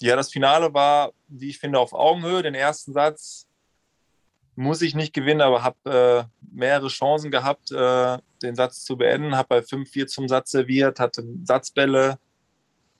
ja, 0.01 0.17
das 0.17 0.29
Finale 0.29 0.73
war, 0.73 1.13
wie 1.29 1.51
ich 1.51 1.57
finde, 1.57 1.79
auf 1.79 1.93
Augenhöhe. 1.93 2.43
Den 2.43 2.53
ersten 2.53 2.91
Satz 2.91 3.47
muss 4.55 4.81
ich 4.81 4.95
nicht 4.95 5.13
gewinnen, 5.13 5.41
aber 5.41 5.63
habe 5.63 6.29
äh, 6.29 6.45
mehrere 6.51 6.87
Chancen 6.87 7.31
gehabt, 7.31 7.71
äh, 7.71 8.17
den 8.41 8.55
Satz 8.55 8.83
zu 8.83 8.97
beenden. 8.97 9.35
Habe 9.35 9.47
bei 9.49 9.59
5-4 9.59 10.07
zum 10.07 10.27
Satz 10.27 10.51
serviert, 10.51 10.99
hatte 10.99 11.23
Satzbälle, 11.43 12.19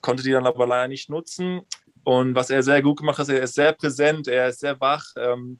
konnte 0.00 0.22
die 0.22 0.32
dann 0.32 0.46
aber 0.46 0.66
leider 0.66 0.88
nicht 0.88 1.08
nutzen. 1.08 1.62
Und 2.02 2.34
was 2.34 2.50
er 2.50 2.62
sehr 2.62 2.82
gut 2.82 2.98
gemacht 2.98 3.18
hat, 3.18 3.28
er 3.28 3.42
ist 3.42 3.54
sehr 3.54 3.72
präsent, 3.72 4.28
er 4.28 4.48
ist 4.48 4.60
sehr 4.60 4.78
wach, 4.80 5.06
ähm, 5.16 5.58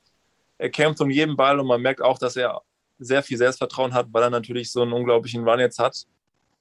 er 0.59 0.71
kämpft 0.71 1.01
um 1.01 1.11
jeden 1.11 1.37
Ball 1.37 1.59
und 1.59 1.67
man 1.67 1.81
merkt 1.81 2.03
auch, 2.03 2.19
dass 2.19 2.37
er 2.37 2.63
sehr 2.99 3.23
viel 3.23 3.39
Selbstvertrauen 3.39 3.95
hat, 3.95 4.09
weil 4.13 4.23
er 4.23 4.31
natürlich 4.31 4.71
so 4.71 4.83
einen 4.83 4.93
unglaublichen 4.93 5.49
Run 5.49 5.61
jetzt 5.61 5.79
hat 5.79 6.07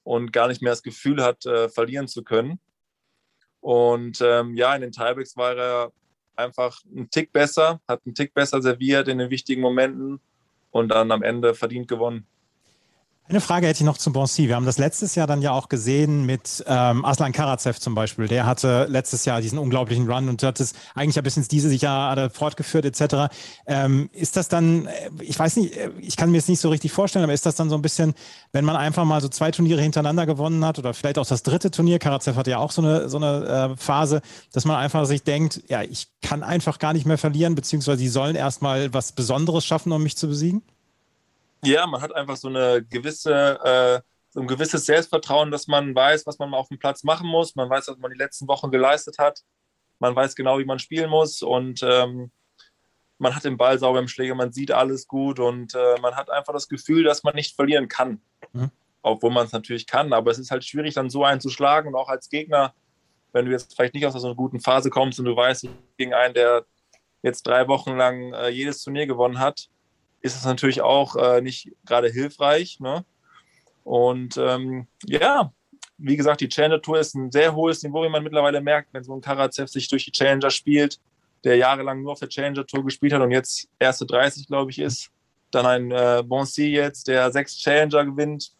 und 0.02 0.32
gar 0.32 0.48
nicht 0.48 0.62
mehr 0.62 0.72
das 0.72 0.82
Gefühl 0.82 1.22
hat, 1.22 1.44
äh, 1.46 1.68
verlieren 1.68 2.08
zu 2.08 2.22
können. 2.22 2.58
Und 3.60 4.20
ähm, 4.20 4.54
ja, 4.54 4.74
in 4.74 4.82
den 4.82 4.92
Tiebreaks 4.92 5.36
war 5.36 5.56
er 5.56 5.92
einfach 6.36 6.80
einen 6.90 7.10
Tick 7.10 7.32
besser, 7.32 7.80
hat 7.88 8.02
einen 8.04 8.14
Tick 8.14 8.34
besser 8.34 8.62
serviert 8.62 9.08
in 9.08 9.18
den 9.18 9.30
wichtigen 9.30 9.62
Momenten 9.62 10.20
und 10.70 10.88
dann 10.88 11.10
am 11.12 11.22
Ende 11.22 11.54
verdient 11.54 11.88
gewonnen. 11.88 12.26
Eine 13.26 13.40
Frage 13.40 13.66
hätte 13.66 13.78
ich 13.78 13.86
noch 13.86 13.96
zum 13.96 14.12
Bonsi. 14.12 14.48
Wir 14.48 14.54
haben 14.54 14.66
das 14.66 14.76
letztes 14.76 15.14
Jahr 15.14 15.26
dann 15.26 15.40
ja 15.40 15.52
auch 15.52 15.70
gesehen 15.70 16.26
mit 16.26 16.62
ähm, 16.66 17.06
Aslan 17.06 17.32
Karatsev 17.32 17.80
zum 17.80 17.94
Beispiel. 17.94 18.28
Der 18.28 18.44
hatte 18.44 18.86
letztes 18.90 19.24
Jahr 19.24 19.40
diesen 19.40 19.58
unglaublichen 19.58 20.06
Run 20.10 20.28
und 20.28 20.42
hat 20.42 20.60
es 20.60 20.74
eigentlich 20.94 21.16
ja 21.16 21.22
bis 21.22 21.38
ins 21.38 21.48
diese 21.48 21.74
Jahr 21.74 22.28
fortgeführt 22.28 22.84
etc. 22.84 23.34
Ähm, 23.66 24.10
ist 24.12 24.36
das 24.36 24.48
dann, 24.48 24.88
äh, 24.88 25.08
ich 25.22 25.38
weiß 25.38 25.56
nicht, 25.56 25.74
äh, 25.74 25.88
ich 26.00 26.18
kann 26.18 26.32
mir 26.32 26.36
es 26.36 26.48
nicht 26.48 26.60
so 26.60 26.68
richtig 26.68 26.92
vorstellen, 26.92 27.22
aber 27.22 27.32
ist 27.32 27.46
das 27.46 27.54
dann 27.54 27.70
so 27.70 27.76
ein 27.76 27.80
bisschen, 27.80 28.12
wenn 28.52 28.66
man 28.66 28.76
einfach 28.76 29.06
mal 29.06 29.22
so 29.22 29.28
zwei 29.28 29.50
Turniere 29.50 29.80
hintereinander 29.80 30.26
gewonnen 30.26 30.62
hat 30.62 30.78
oder 30.78 30.92
vielleicht 30.92 31.18
auch 31.18 31.26
das 31.26 31.42
dritte 31.42 31.70
Turnier, 31.70 31.98
Karatsev 31.98 32.36
hatte 32.36 32.50
ja 32.50 32.58
auch 32.58 32.72
so 32.72 32.82
eine, 32.82 33.08
so 33.08 33.16
eine 33.16 33.72
äh, 33.72 33.76
Phase, 33.78 34.20
dass 34.52 34.66
man 34.66 34.76
einfach 34.76 35.06
sich 35.06 35.22
denkt, 35.22 35.62
ja, 35.68 35.80
ich 35.80 36.08
kann 36.20 36.42
einfach 36.42 36.78
gar 36.78 36.92
nicht 36.92 37.06
mehr 37.06 37.16
verlieren, 37.16 37.54
beziehungsweise 37.54 38.00
sie 38.00 38.08
sollen 38.08 38.36
erstmal 38.36 38.92
was 38.92 39.12
Besonderes 39.12 39.64
schaffen, 39.64 39.92
um 39.92 40.02
mich 40.02 40.18
zu 40.18 40.28
besiegen? 40.28 40.60
Ja, 41.64 41.86
man 41.86 42.00
hat 42.00 42.14
einfach 42.14 42.36
so 42.36 42.48
eine 42.48 42.84
gewisse, 42.84 43.60
äh, 43.64 44.00
so 44.30 44.40
ein 44.40 44.46
gewisses 44.46 44.86
Selbstvertrauen, 44.86 45.50
dass 45.50 45.66
man 45.66 45.94
weiß, 45.94 46.26
was 46.26 46.38
man 46.38 46.54
auf 46.54 46.68
dem 46.68 46.78
Platz 46.78 47.04
machen 47.04 47.28
muss. 47.28 47.54
Man 47.54 47.70
weiß, 47.70 47.88
was 47.88 47.98
man 47.98 48.10
die 48.10 48.18
letzten 48.18 48.48
Wochen 48.48 48.70
geleistet 48.70 49.18
hat. 49.18 49.42
Man 49.98 50.14
weiß 50.14 50.34
genau, 50.34 50.58
wie 50.58 50.64
man 50.64 50.78
spielen 50.78 51.08
muss 51.08 51.42
und 51.42 51.82
ähm, 51.82 52.30
man 53.18 53.34
hat 53.34 53.44
den 53.44 53.56
Ball 53.56 53.78
sauber 53.78 54.00
im 54.00 54.08
Schläger, 54.08 54.34
man 54.34 54.52
sieht 54.52 54.72
alles 54.72 55.06
gut 55.06 55.38
und 55.38 55.74
äh, 55.74 56.00
man 56.00 56.16
hat 56.16 56.30
einfach 56.30 56.52
das 56.52 56.68
Gefühl, 56.68 57.04
dass 57.04 57.22
man 57.22 57.34
nicht 57.34 57.54
verlieren 57.54 57.88
kann. 57.88 58.20
Mhm. 58.52 58.70
Obwohl 59.02 59.30
man 59.30 59.46
es 59.46 59.52
natürlich 59.52 59.86
kann, 59.86 60.12
aber 60.12 60.30
es 60.30 60.38
ist 60.38 60.50
halt 60.50 60.64
schwierig, 60.64 60.94
dann 60.94 61.10
so 61.10 61.24
einzuschlagen 61.24 61.88
und 61.88 61.94
auch 61.94 62.08
als 62.08 62.28
Gegner, 62.28 62.74
wenn 63.32 63.46
du 63.46 63.52
jetzt 63.52 63.74
vielleicht 63.74 63.94
nicht 63.94 64.06
aus 64.06 64.14
so 64.14 64.26
einer 64.26 64.34
guten 64.34 64.60
Phase 64.60 64.90
kommst 64.90 65.18
und 65.18 65.26
du 65.26 65.36
weißt, 65.36 65.68
gegen 65.96 66.14
einen, 66.14 66.34
der 66.34 66.64
jetzt 67.22 67.46
drei 67.46 67.68
Wochen 67.68 67.96
lang 67.96 68.32
äh, 68.32 68.48
jedes 68.48 68.82
Turnier 68.82 69.06
gewonnen 69.06 69.38
hat, 69.38 69.68
ist 70.24 70.36
es 70.36 70.44
natürlich 70.44 70.80
auch 70.80 71.16
äh, 71.16 71.42
nicht 71.42 71.70
gerade 71.84 72.08
hilfreich. 72.08 72.80
Ne? 72.80 73.04
Und 73.84 74.38
ähm, 74.38 74.86
ja, 75.04 75.52
wie 75.98 76.16
gesagt, 76.16 76.40
die 76.40 76.48
Challenger 76.48 76.80
Tour 76.80 76.98
ist 76.98 77.14
ein 77.14 77.30
sehr 77.30 77.54
hohes 77.54 77.82
Niveau, 77.82 78.02
wie 78.02 78.08
man 78.08 78.24
mittlerweile 78.24 78.62
merkt, 78.62 78.94
wenn 78.94 79.04
so 79.04 79.14
ein 79.14 79.20
Karatsev 79.20 79.68
sich 79.68 79.86
durch 79.88 80.06
die 80.06 80.12
Challenger 80.12 80.50
spielt, 80.50 80.98
der 81.44 81.56
jahrelang 81.56 82.02
nur 82.02 82.12
auf 82.12 82.20
der 82.20 82.30
Challenger 82.30 82.66
Tour 82.66 82.82
gespielt 82.84 83.12
hat 83.12 83.20
und 83.20 83.32
jetzt 83.32 83.68
erste 83.78 84.06
30, 84.06 84.46
glaube 84.46 84.70
ich, 84.70 84.78
ist. 84.78 85.10
Dann 85.50 85.66
ein 85.66 85.90
äh, 85.92 86.22
Bonsi 86.26 86.68
jetzt, 86.68 87.06
der 87.06 87.30
sechs 87.30 87.58
Challenger 87.58 88.06
gewinnt 88.06 88.52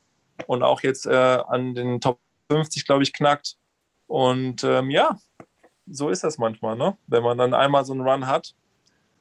und 0.47 0.63
auch 0.63 0.83
jetzt 0.83 1.07
äh, 1.07 1.15
an 1.15 1.75
den 1.75 1.99
Top 1.99 2.21
50, 2.51 2.85
glaube 2.85 3.03
ich, 3.03 3.15
knackt. 3.15 3.57
Und 4.07 4.63
ähm, 4.65 4.91
ja, 4.91 5.19
so 5.87 6.11
ist 6.11 6.25
das 6.25 6.37
manchmal, 6.37 6.77
ne? 6.77 6.99
Wenn 7.07 7.23
man 7.23 7.39
dann 7.39 7.55
einmal 7.55 7.87
so 7.87 7.95
einen 7.95 8.07
Run 8.07 8.27
hat, 8.27 8.55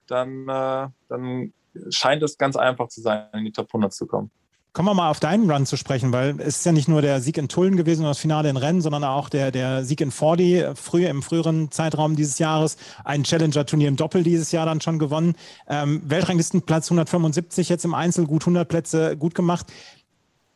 dann, 0.08 0.50
äh, 0.50 0.90
dann 1.08 1.54
scheint 1.90 2.24
es 2.24 2.38
ganz 2.38 2.56
einfach 2.56 2.88
zu 2.88 3.02
sein, 3.02 3.28
in 3.34 3.46
die 3.46 3.52
Top 3.52 3.68
100 3.68 3.94
zu 3.94 4.08
kommen. 4.08 4.32
Kommen 4.74 4.88
wir 4.88 4.96
mal 4.96 5.12
auf 5.12 5.20
deinen 5.20 5.52
Run 5.52 5.68
zu 5.68 5.78
sprechen, 5.78 6.12
weil 6.12 6.40
es 6.40 6.58
ist 6.58 6.66
ja 6.66 6.72
nicht 6.72 6.88
nur 6.88 7.04
der 7.04 7.22
Sieg 7.22 7.38
in 7.38 7.48
Tulln 7.48 7.78
gewesen 7.78 8.02
und 8.02 8.08
das 8.08 8.18
Finale 8.18 8.50
in 8.50 8.58
Rennen, 8.58 8.82
sondern 8.82 9.04
auch 9.04 9.30
der, 9.30 9.52
der 9.52 9.86
Sieg 9.86 10.02
in 10.02 10.10
Fordi 10.10 10.66
früher 10.74 11.12
im 11.12 11.22
früheren 11.22 11.70
Zeitraum 11.70 12.16
dieses 12.16 12.40
Jahres, 12.40 12.78
ein 13.04 13.24
Challenger-Turnier 13.24 13.88
im 13.88 13.98
Doppel 13.98 14.24
dieses 14.24 14.52
Jahr 14.52 14.66
dann 14.66 14.82
schon 14.82 14.98
gewonnen. 14.98 15.36
Ähm, 15.68 16.02
Weltranglistenplatz 16.06 16.88
175 16.88 17.70
jetzt 17.70 17.86
im 17.86 17.94
Einzel, 17.94 18.26
gut 18.26 18.42
100 18.42 18.68
Plätze 18.68 19.16
gut 19.16 19.36
gemacht. 19.36 19.68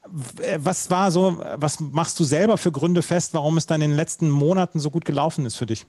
Was 0.08 0.90
war 0.90 1.12
so, 1.12 1.38
was 1.56 1.80
machst 1.80 2.20
du 2.20 2.24
selber 2.24 2.58
für 2.58 2.72
Gründe 2.72 3.04
fest, 3.04 3.36
warum 3.36 3.58
es 3.58 3.68
dann 3.68 3.84
in 3.84 3.92
den 3.92 3.98
letzten 3.98 4.32
Monaten 4.32 4.80
so 4.80 4.90
gut 4.90 5.06
gelaufen 5.06 5.46
ist 5.46 5.58
für 5.58 5.68
dich? 5.68 5.86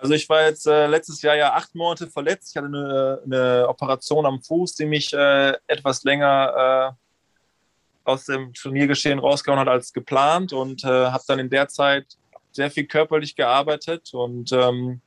Also 0.00 0.14
ich 0.14 0.28
war 0.28 0.42
jetzt 0.42 0.66
äh, 0.66 0.86
letztes 0.86 1.22
Jahr 1.22 1.34
ja 1.34 1.54
acht 1.54 1.74
Monate 1.74 2.08
verletzt. 2.08 2.50
Ich 2.50 2.56
hatte 2.56 2.66
eine, 2.68 3.20
eine 3.24 3.68
Operation 3.68 4.26
am 4.26 4.42
Fuß, 4.42 4.74
die 4.76 4.86
mich 4.86 5.12
äh, 5.12 5.54
etwas 5.66 6.04
länger 6.04 6.94
äh, 6.94 8.08
aus 8.08 8.24
dem 8.24 8.54
Turniergeschehen 8.54 9.18
rausgehauen 9.18 9.60
hat 9.60 9.68
als 9.68 9.92
geplant 9.92 10.52
und 10.52 10.84
äh, 10.84 10.88
habe 10.88 11.24
dann 11.26 11.38
in 11.40 11.50
der 11.50 11.68
Zeit 11.68 12.06
sehr 12.52 12.70
viel 12.70 12.86
körperlich 12.86 13.36
gearbeitet 13.36 14.14
und 14.14 14.52
ähm, 14.52 15.00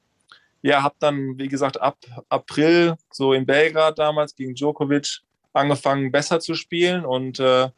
ja, 0.61 0.83
habe 0.83 0.95
dann, 0.99 1.37
wie 1.37 1.47
gesagt, 1.47 1.81
ab 1.81 1.97
April 2.29 2.95
so 3.11 3.33
in 3.33 3.45
Belgrad 3.45 3.97
damals 3.97 4.35
gegen 4.35 4.53
Djokovic 4.53 5.21
angefangen, 5.53 6.11
besser 6.11 6.39
zu 6.39 6.53
spielen 6.53 7.03
und 7.03 7.39
äh, 7.39 7.69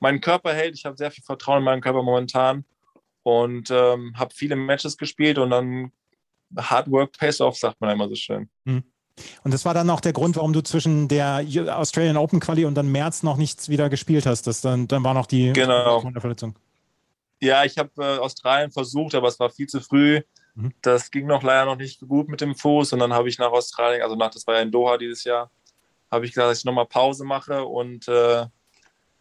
mein 0.00 0.20
Körper 0.20 0.52
hält. 0.52 0.74
Ich 0.74 0.84
habe 0.84 0.96
sehr 0.96 1.10
viel 1.10 1.24
Vertrauen 1.24 1.58
in 1.58 1.64
meinen 1.64 1.80
Körper 1.80 2.02
momentan 2.02 2.64
und 3.22 3.70
ähm, 3.70 4.12
habe 4.16 4.34
viele 4.34 4.56
Matches 4.56 4.98
gespielt 4.98 5.38
und 5.38 5.50
dann 5.50 5.92
Hard 6.56 6.90
Work 6.90 7.18
pays 7.18 7.40
off, 7.40 7.56
sagt 7.56 7.80
man 7.80 7.90
immer 7.90 8.08
so 8.08 8.14
schön. 8.14 8.48
Hm. 8.66 8.82
Und 9.42 9.52
das 9.52 9.64
war 9.64 9.74
dann 9.74 9.90
auch 9.90 10.00
der 10.00 10.12
Grund, 10.12 10.36
warum 10.36 10.52
du 10.52 10.62
zwischen 10.62 11.08
der 11.08 11.44
Australian 11.76 12.16
Open 12.16 12.40
Quali 12.40 12.64
und 12.64 12.74
dann 12.74 12.90
März 12.90 13.22
noch 13.22 13.36
nichts 13.36 13.68
wieder 13.68 13.88
gespielt 13.88 14.26
hast. 14.26 14.46
Das 14.46 14.60
dann, 14.60 14.86
dann 14.88 15.02
war 15.04 15.14
noch 15.14 15.26
die 15.26 15.52
genau. 15.52 16.00
Verletzung. 16.18 16.54
Ja, 17.40 17.64
ich 17.64 17.78
habe 17.78 17.90
äh, 17.98 18.18
Australien 18.18 18.70
versucht, 18.70 19.14
aber 19.14 19.28
es 19.28 19.38
war 19.38 19.50
viel 19.50 19.66
zu 19.66 19.80
früh. 19.80 20.22
Mhm. 20.54 20.72
Das 20.82 21.10
ging 21.10 21.26
noch 21.26 21.42
leider 21.42 21.66
noch 21.66 21.76
nicht 21.76 22.00
gut 22.00 22.28
mit 22.28 22.40
dem 22.40 22.54
Fuß. 22.54 22.92
Und 22.92 22.98
dann 22.98 23.12
habe 23.12 23.28
ich 23.28 23.38
nach 23.38 23.52
Australien, 23.52 24.02
also 24.02 24.16
nach, 24.16 24.30
das 24.30 24.46
war 24.46 24.56
ja 24.56 24.62
in 24.62 24.72
Doha 24.72 24.98
dieses 24.98 25.24
Jahr, 25.24 25.50
habe 26.10 26.24
ich 26.24 26.32
gesagt, 26.32 26.50
dass 26.50 26.58
ich 26.58 26.64
nochmal 26.64 26.86
Pause 26.86 27.24
mache 27.24 27.64
und 27.64 28.08
äh, 28.08 28.46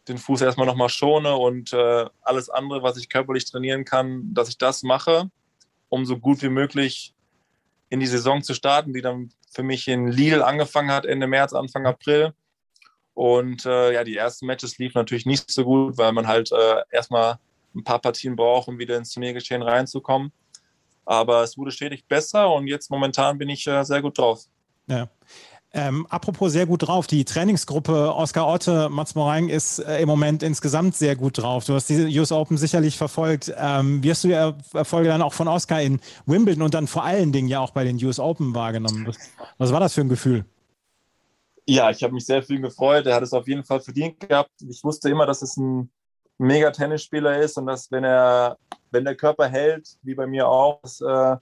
den 0.08 0.18
Fuß 0.18 0.42
erstmal 0.42 0.68
nochmal 0.68 0.90
schone 0.90 1.36
und 1.36 1.74
äh, 1.74 2.06
alles 2.22 2.50
andere, 2.50 2.82
was 2.82 2.98
ich 2.98 3.10
körperlich 3.10 3.46
trainieren 3.46 3.86
kann, 3.86 4.34
dass 4.34 4.50
ich 4.50 4.58
das 4.58 4.84
mache, 4.84 5.30
um 5.90 6.06
so 6.06 6.18
gut 6.18 6.42
wie 6.42 6.50
möglich 6.50 7.14
in 7.89 8.00
die 8.00 8.08
Saison 8.08 8.44
zu 8.44 8.53
starten, 8.53 8.94
die 8.94 9.01
dann 9.01 9.29
für 9.51 9.63
mich 9.63 9.88
in 9.88 10.08
Lille 10.08 10.46
angefangen 10.46 10.91
hat, 10.91 11.06
Ende 11.06 11.27
März, 11.27 11.53
Anfang 11.53 11.86
April. 11.86 12.34
Und 13.13 13.65
äh, 13.65 13.94
ja, 13.94 14.03
die 14.03 14.15
ersten 14.15 14.46
Matches 14.46 14.77
liefen 14.77 15.00
natürlich 15.00 15.25
nicht 15.25 15.50
so 15.50 15.63
gut, 15.63 15.98
weil 15.98 16.12
man 16.12 16.27
halt 16.27 16.51
äh, 16.51 16.84
erstmal 16.91 17.39
ein 17.75 17.84
paar 17.84 18.00
Partien 18.00 18.36
braucht, 18.36 18.67
um 18.67 18.77
wieder 18.77 18.98
ins 18.98 19.12
Turniergeschehen 19.12 19.62
reinzukommen. 19.62 20.32
Aber 21.06 21.41
es 21.41 21.58
wurde 21.58 21.72
stetig 21.72 22.06
besser 22.06 22.53
und 22.53 22.67
jetzt 22.67 22.91
momentan 22.91 23.38
bin 23.38 23.50
ich 23.50 23.65
äh, 23.65 23.84
sehr 23.84 24.01
gut 24.01 24.17
drauf. 24.17 24.44
Ja. 24.88 25.10
Ähm, 25.78 26.08
apropos 26.10 26.52
sehr 26.52 26.66
gut 26.66 26.88
drauf, 26.88 27.06
die 27.06 27.24
Trainingsgruppe 27.24 28.16
Oskar 28.16 28.48
Otte, 28.48 28.90
Mats 28.90 29.14
Morang 29.14 29.48
ist 29.48 29.78
äh, 29.78 30.02
im 30.02 30.08
Moment 30.08 30.42
insgesamt 30.42 30.96
sehr 30.96 31.16
gut 31.16 31.38
drauf. 31.38 31.66
Du 31.66 31.76
hast 31.76 31.88
die 31.88 32.20
US 32.20 32.32
Open 32.32 32.58
sicherlich 32.58 32.98
verfolgt. 32.98 33.54
Ähm, 33.56 34.02
wie 34.02 34.10
hast 34.10 34.24
du 34.24 34.30
die 34.30 34.34
Erfolge 34.34 35.10
dann 35.10 35.22
auch 35.22 35.34
von 35.34 35.48
Oskar 35.48 35.80
in 35.84 36.00
Wimbledon 36.26 36.64
und 36.64 36.74
dann 36.74 36.88
vor 36.88 37.04
allen 37.04 37.32
Dingen 37.32 37.48
ja 37.48 37.60
auch 37.60 37.70
bei 37.70 37.84
den 37.84 38.04
US 38.04 38.20
Open 38.20 38.56
wahrgenommen? 38.56 39.06
Was, 39.06 39.18
was 39.60 39.72
war 39.72 39.80
das 39.80 39.94
für 39.94 40.02
ein 40.02 40.10
Gefühl? 40.10 40.46
Ja, 41.68 41.92
ich 41.92 42.02
habe 42.02 42.14
mich 42.14 42.26
sehr 42.26 42.42
viel 42.42 42.60
gefreut. 42.60 43.06
Er 43.06 43.14
hat 43.14 43.24
es 43.24 43.34
auf 43.34 43.48
jeden 43.48 43.64
Fall 43.64 43.80
verdient 43.80 44.20
gehabt. 44.20 44.50
Ich 44.68 44.84
wusste 44.84 45.12
immer, 45.12 45.28
dass 45.28 45.44
es 45.44 45.58
ein 45.58 45.92
mega 46.40 46.72
Tennisspieler 46.72 47.40
ist 47.40 47.56
und 47.56 47.68
dass, 47.68 47.92
wenn 47.92 48.04
er, 48.04 48.58
wenn 48.90 49.06
der 49.06 49.16
Körper 49.16 49.48
hält, 49.48 49.96
wie 50.02 50.16
bei 50.16 50.26
mir 50.26 50.48
auch, 50.48 50.82
dass, 50.82 51.02
äh, 51.02 51.36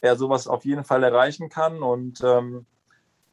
er 0.00 0.16
sowas 0.16 0.48
auf 0.48 0.64
jeden 0.64 0.84
Fall 0.84 1.02
erreichen 1.02 1.50
kann. 1.50 1.82
Und 1.82 2.22
ähm, 2.24 2.66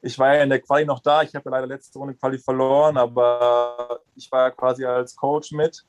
ich 0.01 0.17
war 0.17 0.35
ja 0.35 0.43
in 0.43 0.49
der 0.49 0.61
Quali 0.61 0.85
noch 0.85 1.01
da. 1.01 1.23
Ich 1.23 1.35
habe 1.35 1.49
ja 1.49 1.51
leider 1.51 1.67
letzte 1.67 1.99
Runde 1.99 2.15
Quali 2.15 2.37
verloren, 2.37 2.97
aber 2.97 4.01
ich 4.15 4.31
war 4.31 4.47
ja 4.47 4.51
quasi 4.51 4.85
als 4.85 5.15
Coach 5.15 5.51
mit 5.51 5.85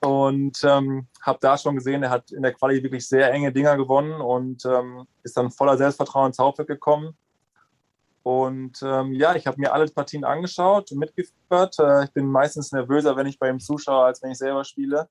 und 0.00 0.62
ähm, 0.62 1.08
habe 1.22 1.38
da 1.40 1.58
schon 1.58 1.74
gesehen, 1.74 2.02
er 2.02 2.10
hat 2.10 2.30
in 2.30 2.42
der 2.42 2.54
Quali 2.54 2.82
wirklich 2.82 3.06
sehr 3.08 3.32
enge 3.32 3.52
Dinger 3.52 3.76
gewonnen 3.76 4.20
und 4.20 4.64
ähm, 4.64 5.06
ist 5.24 5.36
dann 5.36 5.50
voller 5.50 5.76
Selbstvertrauen 5.76 6.28
ins 6.28 6.38
Hauptfeld 6.38 6.68
gekommen. 6.68 7.16
Und 8.22 8.80
ähm, 8.82 9.12
ja, 9.14 9.34
ich 9.34 9.46
habe 9.46 9.60
mir 9.60 9.72
alle 9.72 9.86
Partien 9.86 10.24
angeschaut 10.24 10.92
und 10.92 10.98
mitgeführt. 10.98 11.78
Äh, 11.78 12.04
ich 12.04 12.12
bin 12.12 12.26
meistens 12.26 12.72
nervöser, 12.72 13.16
wenn 13.16 13.26
ich 13.26 13.38
bei 13.38 13.48
ihm 13.48 13.58
zuschaue, 13.58 14.04
als 14.04 14.22
wenn 14.22 14.30
ich 14.30 14.38
selber 14.38 14.64
spiele. 14.64 15.08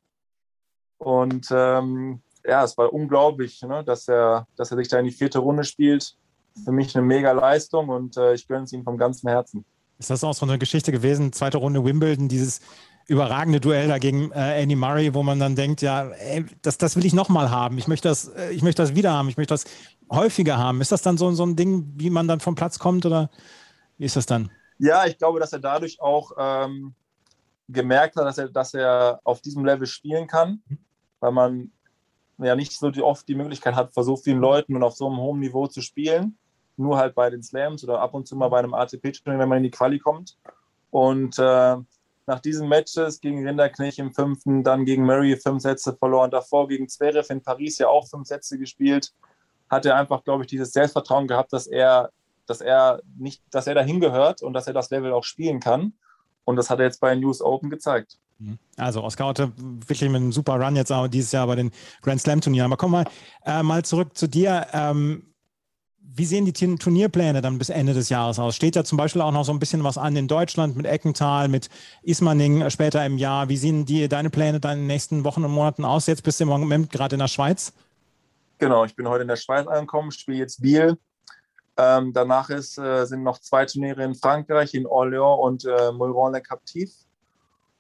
Und 0.98 1.48
ähm, 1.52 2.22
ja, 2.46 2.64
es 2.64 2.78
war 2.78 2.94
unglaublich, 2.94 3.62
ne, 3.64 3.84
dass, 3.84 4.08
er, 4.08 4.48
dass 4.56 4.72
er 4.72 4.78
sich 4.78 4.88
da 4.88 5.00
in 5.00 5.06
die 5.06 5.12
vierte 5.12 5.40
Runde 5.40 5.64
spielt. 5.64 6.16
Für 6.64 6.72
mich 6.72 6.96
eine 6.96 7.06
mega 7.06 7.32
Leistung 7.32 7.90
und 7.90 8.18
äh, 8.18 8.34
ich 8.34 8.48
gönne 8.48 8.64
es 8.64 8.74
ihm 8.74 8.84
vom 8.84 8.98
ganzen 8.98 9.30
Herzen. 9.30 9.66
Ist 10.00 10.10
das 10.10 10.24
auch 10.24 10.34
so 10.34 10.46
eine 10.46 10.60
Geschichte 10.60 10.92
gewesen, 10.92 11.34
zweite 11.34 11.58
Runde 11.58 11.84
Wimbledon, 11.84 12.28
dieses 12.28 12.62
überragende 13.08 13.60
Duell 13.60 13.88
da 13.88 13.98
gegen 13.98 14.32
äh, 14.32 14.62
Andy 14.62 14.76
Murray, 14.76 15.14
wo 15.14 15.24
man 15.24 15.40
dann 15.40 15.56
denkt, 15.56 15.82
ja, 15.82 16.10
ey, 16.10 16.46
das, 16.62 16.78
das 16.78 16.96
will 16.96 17.06
ich 17.06 17.14
nochmal 17.14 17.50
haben. 17.50 17.78
Ich 17.78 17.88
möchte 17.88 18.10
das, 18.10 18.28
äh, 18.28 18.52
ich 18.52 18.62
möchte 18.64 18.82
das 18.82 18.96
wieder 18.96 19.14
haben, 19.14 19.30
ich 19.30 19.38
möchte 19.38 19.54
das 19.54 19.66
häufiger 20.12 20.58
haben. 20.58 20.82
Ist 20.82 20.92
das 20.92 21.02
dann 21.02 21.18
so, 21.18 21.32
so 21.32 21.46
ein 21.46 21.56
Ding, 21.56 21.94
wie 21.96 22.10
man 22.10 22.28
dann 22.28 22.42
vom 22.42 22.56
Platz 22.56 22.80
kommt 22.80 23.06
oder 23.06 23.30
wie 23.98 24.06
ist 24.06 24.18
das 24.18 24.26
dann? 24.26 24.52
Ja, 24.78 25.06
ich 25.06 25.18
glaube, 25.18 25.40
dass 25.40 25.54
er 25.54 25.60
dadurch 25.60 26.02
auch 26.02 26.32
ähm, 26.38 26.94
gemerkt 27.70 28.18
hat, 28.18 28.26
dass 28.26 28.38
er, 28.38 28.50
dass 28.50 28.74
er 28.74 29.20
auf 29.24 29.42
diesem 29.42 29.66
Level 29.66 29.88
spielen 29.88 30.28
kann, 30.28 30.62
weil 31.20 31.32
man 31.32 31.72
ja 32.38 32.56
nicht 32.56 32.74
so 32.74 32.92
oft 33.04 33.28
die 33.28 33.36
Möglichkeit 33.36 33.76
hat, 33.76 33.94
vor 33.94 34.04
so 34.04 34.16
vielen 34.16 34.40
Leuten 34.40 34.76
und 34.76 34.84
auf 34.84 34.96
so 34.96 35.08
einem 35.08 35.18
hohen 35.18 35.40
Niveau 35.40 35.68
zu 35.68 35.82
spielen. 35.82 36.38
Nur 36.78 36.98
halt 36.98 37.16
bei 37.16 37.30
den 37.30 37.44
Slams 37.44 37.84
oder 37.84 38.00
ab 38.00 38.14
und 38.14 38.28
zu 38.28 38.36
mal 38.36 38.50
bei 38.50 38.60
einem 38.60 38.74
ATP-Turnier, 38.74 39.40
wenn 39.40 39.50
man 39.50 39.58
in 39.58 39.64
die 39.64 39.72
Quali 39.72 40.00
kommt. 40.00 40.38
Und 40.92 41.38
äh, 41.40 41.78
nach 42.28 42.40
diesen 42.42 42.68
Matches 42.68 43.22
gegen 43.22 43.48
Rinderknecht 43.48 44.00
im 44.00 44.14
fünften, 44.14 44.64
dann 44.64 44.86
gegen 44.86 45.06
Murray 45.06 45.38
fünf 45.38 45.62
Sätze 45.62 45.96
verloren, 45.96 46.30
davor 46.30 46.68
gegen 46.68 46.88
Zverev 46.88 47.32
in 47.32 47.42
Paris 47.42 47.78
ja 47.78 47.88
auch 47.88 48.08
fünf 48.08 48.28
Sätze 48.28 48.60
gespielt, 48.60 49.14
hat 49.70 49.86
er 49.86 49.96
einfach, 49.96 50.24
glaube 50.24 50.44
ich, 50.44 50.48
dieses 50.48 50.72
Selbstvertrauen 50.74 51.28
gehabt, 51.28 51.54
dass 51.54 51.68
er, 51.68 52.12
dass 52.46 52.62
er 52.62 53.02
nicht, 53.18 53.42
dass 53.52 53.68
er 53.68 53.76
dahin 53.76 54.00
gehört 54.00 54.42
und 54.42 54.54
dass 54.54 54.68
er 54.68 54.74
das 54.74 54.90
Level 54.90 55.14
auch 55.14 55.24
spielen 55.24 55.60
kann. 55.60 55.94
Und 56.44 56.58
das 56.58 56.70
hat 56.70 56.80
er 56.80 56.86
jetzt 56.86 57.02
bei 57.02 57.16
News 57.16 57.42
Open 57.42 57.70
gezeigt. 57.70 58.18
Mhm. 58.40 58.60
Also 58.78 59.04
Oskar 59.04 59.30
Otte 59.30 59.52
wirklich 59.58 60.10
mit 60.10 60.22
einem 60.22 60.32
super 60.32 60.60
Run 60.60 60.76
jetzt 60.76 60.92
auch 60.92 61.08
dieses 61.08 61.32
Jahr 61.32 61.48
bei 61.48 61.56
den 61.56 61.72
Grand 62.02 62.22
Slam 62.22 62.42
Turnieren. 62.42 62.72
Aber 62.72 62.78
komm 62.78 62.92
mal, 62.92 63.06
äh, 63.46 63.64
mal 63.64 63.84
zurück 63.84 64.18
zu 64.18 64.28
dir. 64.28 64.68
Ähm, 64.74 65.34
wie 66.16 66.26
sehen 66.26 66.46
die 66.46 66.54
Turnierpläne 66.54 67.42
dann 67.42 67.58
bis 67.58 67.70
Ende 67.70 67.94
des 67.94 68.10
Jahres 68.10 68.40
aus? 68.40 68.56
Steht 68.56 68.76
ja 68.76 68.84
zum 68.84 68.98
Beispiel 68.98 69.22
auch 69.22 69.32
noch 69.32 69.44
so 69.44 69.52
ein 69.52 69.60
bisschen 69.60 69.84
was 69.84 69.98
an 69.98 70.16
in 70.16 70.28
Deutschland 70.28 70.76
mit 70.76 70.86
Eckental, 70.86 71.48
mit 71.48 71.70
Ismaning 72.02 72.70
später 72.70 73.06
im 73.06 73.18
Jahr. 73.18 73.50
Wie 73.50 73.58
sehen 73.58 73.86
die, 73.86 74.08
deine 74.08 74.30
Pläne 74.30 74.60
dann 74.60 74.74
in 74.74 74.78
den 74.80 74.88
nächsten 74.88 75.24
Wochen 75.24 75.44
und 75.44 75.52
Monaten 75.52 75.86
aus? 75.86 76.08
Jetzt 76.08 76.24
bist 76.24 76.40
du 76.40 76.46
im 76.46 76.50
Moment 76.50 76.92
gerade 76.92 77.16
in 77.16 77.20
der 77.20 77.28
Schweiz. 77.28 77.74
Genau, 78.58 78.86
ich 78.86 78.96
bin 78.96 79.08
heute 79.08 79.24
in 79.24 79.28
der 79.28 79.36
Schweiz 79.36 79.68
angekommen, 79.68 80.12
spiele 80.12 80.38
jetzt 80.40 80.62
Biel. 80.62 80.98
Ähm, 81.78 82.12
danach 82.14 82.50
ist, 82.50 82.80
äh, 82.80 83.06
sind 83.06 83.22
noch 83.22 83.40
zwei 83.40 83.66
Turniere 83.66 84.04
in 84.04 84.16
Frankreich, 84.16 84.74
in 84.74 84.88
Orléans 84.88 85.40
und 85.40 85.66
äh, 85.66 85.92
Moiron-le-Captif. 85.92 86.92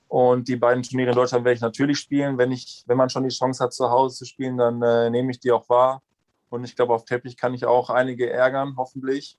Und 0.08 0.48
die 0.48 0.56
beiden 0.56 0.84
Turniere 0.84 1.10
in 1.10 1.16
Deutschland 1.16 1.44
werde 1.44 1.56
ich 1.56 1.62
natürlich 1.62 1.98
spielen. 1.98 2.38
Wenn, 2.38 2.52
ich, 2.52 2.84
wenn 2.86 2.98
man 2.98 3.10
schon 3.10 3.24
die 3.24 3.36
Chance 3.36 3.64
hat, 3.64 3.74
zu 3.74 3.90
Hause 3.90 4.18
zu 4.18 4.26
spielen, 4.26 4.58
dann 4.58 4.82
äh, 4.82 5.10
nehme 5.10 5.32
ich 5.32 5.40
die 5.40 5.52
auch 5.52 5.68
wahr. 5.68 6.02
Und 6.50 6.64
ich 6.64 6.76
glaube, 6.76 6.94
auf 6.94 7.06
Teppich 7.06 7.38
kann 7.38 7.54
ich 7.54 7.66
auch 7.66 7.90
einige 7.90 8.30
ärgern, 8.30 8.76
hoffentlich. 8.78 9.38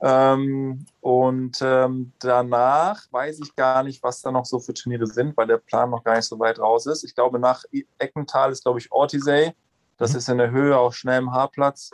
Ähm, 0.00 0.86
und 1.00 1.58
ähm, 1.60 2.12
danach 2.20 3.02
weiß 3.10 3.40
ich 3.40 3.56
gar 3.56 3.82
nicht, 3.82 4.02
was 4.02 4.20
da 4.22 4.30
noch 4.30 4.44
so 4.44 4.60
für 4.60 4.72
Turniere 4.72 5.06
sind, 5.06 5.36
weil 5.36 5.48
der 5.48 5.58
Plan 5.58 5.90
noch 5.90 6.04
gar 6.04 6.16
nicht 6.16 6.26
so 6.26 6.38
weit 6.38 6.60
raus 6.60 6.86
ist. 6.86 7.02
Ich 7.02 7.14
glaube, 7.14 7.38
nach 7.38 7.64
Eckental 7.98 8.52
ist, 8.52 8.62
glaube 8.62 8.78
ich, 8.78 8.92
Ortisei. 8.92 9.54
Das 9.96 10.12
mhm. 10.12 10.18
ist 10.18 10.28
in 10.28 10.38
der 10.38 10.50
Höhe, 10.50 10.78
auch 10.78 10.92
schnell 10.92 11.18
im 11.18 11.32
Haarplatz. 11.32 11.90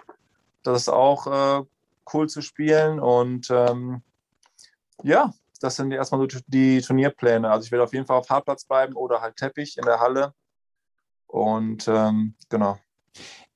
Das 0.62 0.82
ist 0.82 0.88
auch 0.90 1.26
äh, 1.26 1.64
cool 2.12 2.28
zu 2.28 2.42
spielen. 2.42 3.00
Und 3.00 3.50
ähm, 3.50 4.02
ja, 5.02 5.32
das 5.60 5.76
sind 5.76 5.90
erstmal 5.92 6.20
so 6.20 6.38
die 6.46 6.82
Turnierpläne. 6.82 7.50
Also 7.50 7.64
ich 7.64 7.72
werde 7.72 7.84
auf 7.84 7.94
jeden 7.94 8.06
Fall 8.06 8.18
auf 8.18 8.28
Hartplatz 8.28 8.64
bleiben 8.64 8.94
oder 8.94 9.22
halt 9.22 9.36
Teppich 9.36 9.78
in 9.78 9.84
der 9.84 10.00
Halle. 10.00 10.34
Und 11.26 11.88
ähm, 11.88 12.34
genau. 12.50 12.78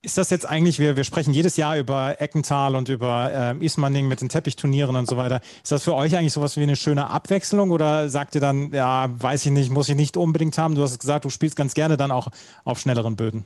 Ist 0.00 0.16
das 0.16 0.30
jetzt 0.30 0.48
eigentlich, 0.48 0.78
wir, 0.78 0.96
wir 0.96 1.02
sprechen 1.02 1.34
jedes 1.34 1.56
Jahr 1.56 1.76
über 1.76 2.20
Eckental 2.20 2.76
und 2.76 2.88
über 2.88 3.32
äh, 3.32 3.64
Ismaning 3.64 4.06
mit 4.06 4.20
den 4.20 4.28
Teppichturnieren 4.28 4.94
und 4.94 5.08
so 5.08 5.16
weiter. 5.16 5.40
Ist 5.60 5.72
das 5.72 5.82
für 5.82 5.94
euch 5.94 6.16
eigentlich 6.16 6.32
sowas 6.32 6.56
wie 6.56 6.62
eine 6.62 6.76
schöne 6.76 7.10
Abwechslung 7.10 7.72
oder 7.72 8.08
sagt 8.08 8.36
ihr 8.36 8.40
dann, 8.40 8.72
ja, 8.72 9.08
weiß 9.10 9.46
ich 9.46 9.50
nicht, 9.50 9.72
muss 9.72 9.88
ich 9.88 9.96
nicht 9.96 10.16
unbedingt 10.16 10.56
haben? 10.56 10.76
Du 10.76 10.82
hast 10.82 11.00
gesagt, 11.00 11.24
du 11.24 11.30
spielst 11.30 11.56
ganz 11.56 11.74
gerne 11.74 11.96
dann 11.96 12.12
auch 12.12 12.28
auf 12.64 12.78
schnelleren 12.78 13.16
Böden. 13.16 13.44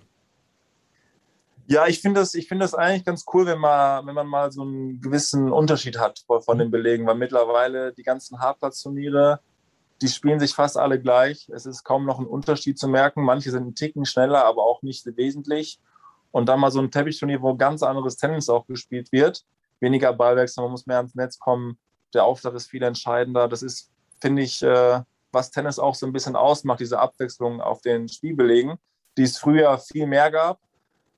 Ja, 1.68 1.86
ich 1.86 2.02
finde 2.02 2.20
das, 2.20 2.32
find 2.32 2.60
das 2.60 2.74
eigentlich 2.74 3.06
ganz 3.06 3.24
cool, 3.32 3.46
wenn 3.46 3.58
man, 3.58 4.06
wenn 4.06 4.14
man 4.14 4.26
mal 4.26 4.52
so 4.52 4.60
einen 4.60 5.00
gewissen 5.00 5.50
Unterschied 5.50 5.98
hat 5.98 6.22
von 6.26 6.58
den 6.58 6.70
Belegen, 6.70 7.06
weil 7.06 7.14
mittlerweile 7.14 7.94
die 7.94 8.02
ganzen 8.02 8.40
Hartplatzturniere, 8.40 9.40
die 10.02 10.08
spielen 10.08 10.38
sich 10.38 10.52
fast 10.52 10.76
alle 10.76 11.00
gleich. 11.00 11.48
Es 11.48 11.64
ist 11.64 11.82
kaum 11.82 12.04
noch 12.04 12.18
ein 12.18 12.26
Unterschied 12.26 12.78
zu 12.78 12.88
merken. 12.88 13.24
Manche 13.24 13.50
sind 13.50 13.62
einen 13.62 13.74
Ticken 13.74 14.04
schneller, 14.04 14.44
aber 14.44 14.64
auch 14.64 14.82
nicht 14.82 15.06
wesentlich. 15.16 15.80
Und 16.32 16.46
dann 16.48 16.58
mal 16.58 16.70
so 16.70 16.80
ein 16.80 16.90
Teppichturnier, 16.90 17.40
wo 17.40 17.54
ganz 17.54 17.82
anderes 17.82 18.16
Tennis 18.16 18.48
auch 18.48 18.66
gespielt 18.66 19.12
wird. 19.12 19.44
Weniger 19.80 20.12
Ballwechsel, 20.12 20.62
man 20.62 20.72
muss 20.72 20.86
mehr 20.86 20.96
ans 20.96 21.14
Netz 21.14 21.38
kommen. 21.38 21.78
Der 22.14 22.24
Aufschlag 22.24 22.54
ist 22.54 22.68
viel 22.68 22.82
entscheidender. 22.82 23.48
Das 23.48 23.62
ist, 23.62 23.90
finde 24.20 24.42
ich, 24.42 24.62
äh, 24.62 25.00
was 25.30 25.50
Tennis 25.50 25.78
auch 25.78 25.94
so 25.94 26.06
ein 26.06 26.12
bisschen 26.12 26.36
ausmacht, 26.36 26.80
diese 26.80 26.98
Abwechslung 26.98 27.60
auf 27.60 27.80
den 27.80 28.08
Spielbelegen, 28.08 28.76
die 29.16 29.22
es 29.22 29.38
früher 29.38 29.78
viel 29.78 30.06
mehr 30.06 30.30
gab 30.30 30.58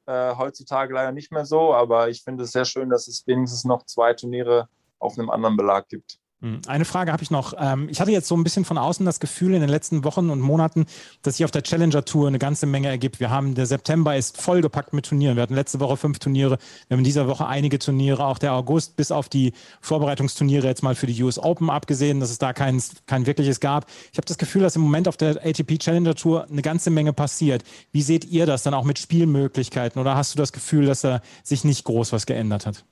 äh, 0.07 0.35
heutzutage 0.37 0.95
leider 0.95 1.13
nicht 1.13 1.33
mehr 1.33 1.47
so, 1.47 1.75
aber 1.75 2.09
ich 2.09 2.23
finde 2.23 2.45
es 2.45 2.53
sehr 2.53 2.65
schön, 2.65 2.91
dass 2.91 3.09
es 3.09 3.27
wenigstens 3.27 3.65
noch 3.65 3.85
zwei 3.87 4.13
Turniere 4.15 4.69
auf 4.99 5.19
einem 5.19 5.31
anderen 5.31 5.57
Belag 5.57 5.89
gibt. 5.89 6.19
Hm. 6.45 6.61
Eine 6.67 6.85
Frage 6.85 7.11
habe 7.11 7.23
ich 7.23 7.31
noch. 7.31 7.55
Ähm, 7.59 7.89
ich 7.91 8.03
hatte 8.03 8.11
jetzt 8.11 8.29
so 8.29 8.37
ein 8.37 8.45
bisschen 8.45 8.67
von 8.67 8.77
außen 8.77 9.07
das 9.07 9.19
Gefühl 9.19 9.55
in 9.55 9.63
den 9.63 9.71
letzten 9.71 10.05
Wochen 10.05 10.29
und 10.29 10.41
Monaten, 10.41 10.85
dass 11.23 11.39
sich 11.39 11.45
auf 11.47 11.51
der 11.51 11.63
Challenger 11.63 12.05
Tour 12.05 12.29
eine 12.29 12.39
ganze 12.39 12.67
Menge 12.67 12.89
ergibt. 12.89 13.19
Wir 13.19 13.31
haben, 13.31 13.55
der 13.55 13.65
September 13.65 14.15
ist 14.15 14.39
vollgepackt 14.39 14.93
mit 14.93 15.07
Turnieren. 15.07 15.37
Wir 15.37 15.43
hatten 15.43 15.55
letzte 15.55 15.81
Woche 15.81 15.97
fünf 15.97 16.19
Turniere. 16.19 16.59
Wir 16.89 16.97
haben 16.97 17.01
in 17.01 17.05
dieser 17.05 17.29
Woche 17.29 17.47
einige 17.47 17.79
Turniere. 17.79 18.27
Auch 18.27 18.37
der 18.37 18.53
August 18.53 18.97
bis 18.97 19.11
auf 19.11 19.31
die 19.31 19.55
Vorbereitungsturniere 19.81 20.67
jetzt 20.67 20.83
mal 20.83 20.95
für 20.95 21.07
die 21.07 21.23
US 21.23 21.39
Open 21.39 21.71
abgesehen, 21.71 22.21
dass 22.21 22.31
es 22.31 22.37
da 22.37 22.53
kein, 22.53 22.83
kein 23.07 23.25
wirkliches 23.25 23.59
gab. 23.61 23.87
Ich 24.13 24.19
habe 24.19 24.27
das 24.27 24.37
Gefühl, 24.37 24.61
dass 24.61 24.77
im 24.77 24.83
Moment 24.83 25.09
auf 25.09 25.17
der 25.17 25.47
ATP 25.47 25.79
Challenger 25.79 26.15
Tour 26.15 26.47
eine 26.51 26.61
ganze 26.61 26.91
Menge 26.91 27.15
passiert. 27.15 27.65
Wie 27.91 28.03
seht 28.03 28.27
ihr 28.27 28.45
das 28.45 28.63
dann 28.63 28.75
auch 28.75 28.85
mit 28.85 28.99
Spielmöglichkeiten? 28.99 29.99
Oder 29.99 30.15
hast 30.15 30.35
du 30.35 30.37
das 30.37 30.53
Gefühl, 30.53 30.85
dass 30.85 31.01
da 31.01 31.23
sich 31.43 31.65
nicht 31.65 31.85
groß 31.85 32.13
was 32.13 32.27
geändert 32.27 32.67
hat? 32.67 32.85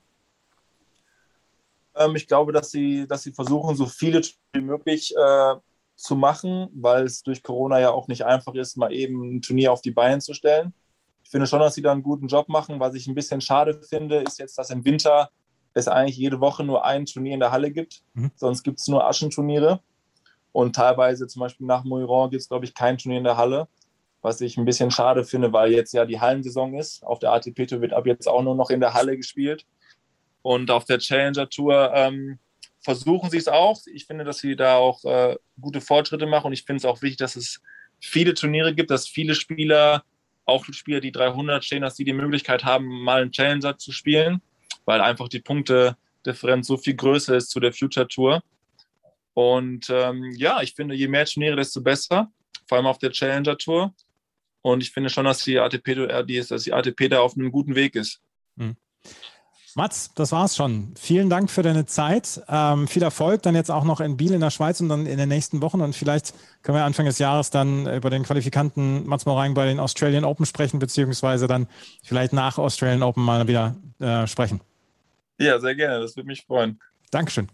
Ähm, 1.95 2.15
ich 2.15 2.27
glaube, 2.27 2.51
dass 2.51 2.71
sie, 2.71 3.07
dass 3.07 3.23
sie 3.23 3.31
versuchen, 3.31 3.75
so 3.75 3.85
viele 3.85 4.21
wie 4.53 4.61
möglich 4.61 5.13
äh, 5.15 5.55
zu 5.95 6.15
machen, 6.15 6.69
weil 6.73 7.05
es 7.05 7.23
durch 7.23 7.43
Corona 7.43 7.79
ja 7.79 7.91
auch 7.91 8.07
nicht 8.07 8.25
einfach 8.25 8.53
ist, 8.55 8.77
mal 8.77 8.91
eben 8.91 9.35
ein 9.35 9.41
Turnier 9.41 9.71
auf 9.71 9.81
die 9.81 9.91
Beine 9.91 10.19
zu 10.19 10.33
stellen. 10.33 10.73
Ich 11.23 11.29
finde 11.29 11.47
schon, 11.47 11.59
dass 11.59 11.75
sie 11.75 11.81
da 11.81 11.91
einen 11.91 12.03
guten 12.03 12.27
Job 12.27 12.49
machen. 12.49 12.79
Was 12.79 12.95
ich 12.95 13.07
ein 13.07 13.15
bisschen 13.15 13.41
schade 13.41 13.79
finde, 13.81 14.17
ist 14.17 14.39
jetzt, 14.39 14.57
dass 14.57 14.69
im 14.69 14.83
Winter 14.85 15.29
es 15.73 15.87
eigentlich 15.87 16.17
jede 16.17 16.39
Woche 16.39 16.63
nur 16.63 16.85
ein 16.85 17.05
Turnier 17.05 17.33
in 17.33 17.39
der 17.39 17.51
Halle 17.51 17.71
gibt. 17.71 18.03
Mhm. 18.13 18.31
Sonst 18.35 18.63
gibt 18.63 18.79
es 18.79 18.87
nur 18.87 19.05
Aschenturniere. 19.05 19.81
Und 20.51 20.75
teilweise, 20.75 21.27
zum 21.27 21.39
Beispiel 21.39 21.65
nach 21.65 21.83
Moiron, 21.83 22.29
gibt 22.29 22.41
es, 22.41 22.49
glaube 22.49 22.65
ich, 22.65 22.75
kein 22.75 22.97
Turnier 22.97 23.17
in 23.17 23.23
der 23.23 23.37
Halle. 23.37 23.67
Was 24.21 24.39
ich 24.39 24.57
ein 24.57 24.65
bisschen 24.65 24.91
schade 24.91 25.23
finde, 25.23 25.51
weil 25.51 25.71
jetzt 25.71 25.93
ja 25.93 26.05
die 26.05 26.19
Hallensaison 26.19 26.75
ist. 26.75 27.03
Auf 27.03 27.19
der 27.19 27.33
ATP 27.33 27.65
Tour 27.67 27.81
wird 27.81 27.93
ab 27.93 28.05
jetzt 28.05 28.27
auch 28.27 28.41
nur 28.41 28.55
noch 28.55 28.69
in 28.69 28.79
der 28.79 28.93
Halle 28.93 29.17
gespielt. 29.17 29.65
Und 30.43 30.69
auf 30.69 30.85
der 30.85 30.99
Challenger 30.99 31.49
Tour 31.49 31.91
ähm, 31.95 32.37
versuchen 32.81 33.31
sie 33.31 33.37
es 33.37 33.47
auch. 33.47 33.81
Ich 33.91 34.05
finde, 34.05 34.25
dass 34.25 34.39
sie 34.39 34.55
da 34.55 34.75
auch 34.75 35.03
äh, 35.05 35.37
gute 35.59 35.81
Fortschritte 35.81 36.27
machen. 36.27 36.47
Und 36.47 36.53
ich 36.53 36.63
finde 36.63 36.77
es 36.77 36.85
auch 36.85 37.01
wichtig, 37.01 37.17
dass 37.17 37.35
es 37.35 37.61
viele 37.99 38.33
Turniere 38.33 38.75
gibt, 38.75 38.91
dass 38.91 39.07
viele 39.07 39.33
Spieler, 39.33 40.03
auch 40.45 40.65
Spieler, 40.65 40.99
die 40.99 41.13
300 41.13 41.63
stehen, 41.63 41.81
dass 41.81 41.95
sie 41.95 42.03
die 42.03 42.13
Möglichkeit 42.13 42.65
haben, 42.65 42.85
mal 42.85 43.21
einen 43.21 43.31
Challenger 43.31 43.77
zu 43.77 43.93
spielen, 43.93 44.41
weil 44.83 44.99
einfach 44.99 45.29
die 45.29 45.39
Punktedifferenz 45.39 46.67
so 46.67 46.75
viel 46.75 46.95
größer 46.95 47.35
ist 47.35 47.49
zu 47.49 47.61
der 47.61 47.71
Future 47.71 48.07
Tour. 48.07 48.43
Und 49.33 49.89
ähm, 49.89 50.31
ja, 50.35 50.61
ich 50.61 50.75
finde, 50.75 50.93
je 50.93 51.07
mehr 51.07 51.25
Turniere, 51.25 51.55
desto 51.55 51.81
besser, 51.81 52.29
vor 52.67 52.77
allem 52.77 52.87
auf 52.87 52.99
der 52.99 53.11
Challenger 53.11 53.57
Tour. 53.57 53.95
Und 54.61 54.83
ich 54.83 54.91
finde 54.91 55.09
schon, 55.09 55.25
dass 55.25 55.43
die 55.43 55.57
ATP, 55.57 55.87
äh, 55.87 56.43
dass 56.43 56.63
die 56.63 56.73
ATP 56.73 57.09
da 57.09 57.21
auf 57.21 57.35
einem 57.35 57.51
guten 57.51 57.75
Weg 57.75 57.95
ist. 57.95 58.21
Mhm. 58.57 58.75
Mats, 59.75 60.13
das 60.13 60.31
war's 60.31 60.55
schon. 60.55 60.93
Vielen 60.95 61.29
Dank 61.29 61.49
für 61.49 61.63
deine 61.63 61.85
Zeit. 61.85 62.41
Ähm, 62.47 62.87
viel 62.87 63.01
Erfolg 63.01 63.41
dann 63.41 63.55
jetzt 63.55 63.71
auch 63.71 63.83
noch 63.83 63.99
in 64.01 64.17
Biel 64.17 64.33
in 64.33 64.41
der 64.41 64.51
Schweiz 64.51 64.79
und 64.81 64.89
dann 64.89 65.05
in 65.05 65.17
den 65.17 65.29
nächsten 65.29 65.61
Wochen. 65.61 65.81
Und 65.81 65.95
vielleicht 65.95 66.33
können 66.61 66.77
wir 66.77 66.85
Anfang 66.85 67.05
des 67.05 67.17
Jahres 67.17 67.49
dann 67.49 67.87
über 67.87 68.09
den 68.09 68.23
Qualifikanten 68.23 69.07
Mats 69.07 69.25
Moraing 69.25 69.53
bei 69.53 69.65
den 69.65 69.79
Australian 69.79 70.25
Open 70.25 70.45
sprechen, 70.45 70.79
beziehungsweise 70.79 71.47
dann 71.47 71.67
vielleicht 72.03 72.33
nach 72.33 72.57
Australian 72.57 73.03
Open 73.03 73.23
mal 73.23 73.47
wieder 73.47 73.75
äh, 73.99 74.27
sprechen. 74.27 74.61
Ja, 75.39 75.59
sehr 75.59 75.75
gerne. 75.75 76.01
Das 76.01 76.15
würde 76.15 76.27
mich 76.27 76.45
freuen. 76.45 76.79
Dankeschön. 77.09 77.47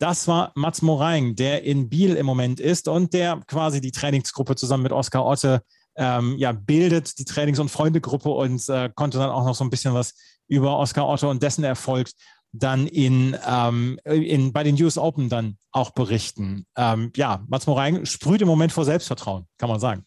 Das 0.00 0.26
war 0.26 0.50
Mats 0.54 0.82
Moraing, 0.82 1.36
der 1.36 1.62
in 1.62 1.88
Biel 1.88 2.16
im 2.16 2.26
Moment 2.26 2.58
ist 2.58 2.88
und 2.88 3.12
der 3.12 3.40
quasi 3.46 3.80
die 3.80 3.92
Trainingsgruppe 3.92 4.56
zusammen 4.56 4.82
mit 4.82 4.92
Oskar 4.92 5.26
Otte 5.26 5.62
ähm, 6.00 6.36
ja, 6.38 6.52
bildet, 6.52 7.18
die 7.18 7.26
Trainings- 7.26 7.58
und 7.58 7.70
Freundegruppe 7.70 8.30
und 8.30 8.66
äh, 8.70 8.90
konnte 8.94 9.18
dann 9.18 9.28
auch 9.28 9.44
noch 9.44 9.54
so 9.54 9.62
ein 9.62 9.70
bisschen 9.70 9.92
was 9.92 10.14
über 10.48 10.78
Oskar 10.78 11.06
Otto 11.06 11.30
und 11.30 11.42
dessen 11.42 11.62
Erfolg 11.62 12.08
dann 12.52 12.86
in, 12.86 13.36
ähm, 13.46 14.00
in, 14.04 14.52
bei 14.52 14.64
den 14.64 14.82
US 14.82 14.96
Open 14.96 15.28
dann 15.28 15.58
auch 15.72 15.90
berichten. 15.90 16.66
Ähm, 16.74 17.12
ja, 17.14 17.44
Mats 17.48 17.66
Moraing 17.66 18.06
sprüht 18.06 18.40
im 18.40 18.48
Moment 18.48 18.72
vor 18.72 18.86
Selbstvertrauen, 18.86 19.46
kann 19.58 19.68
man 19.68 19.78
sagen. 19.78 20.04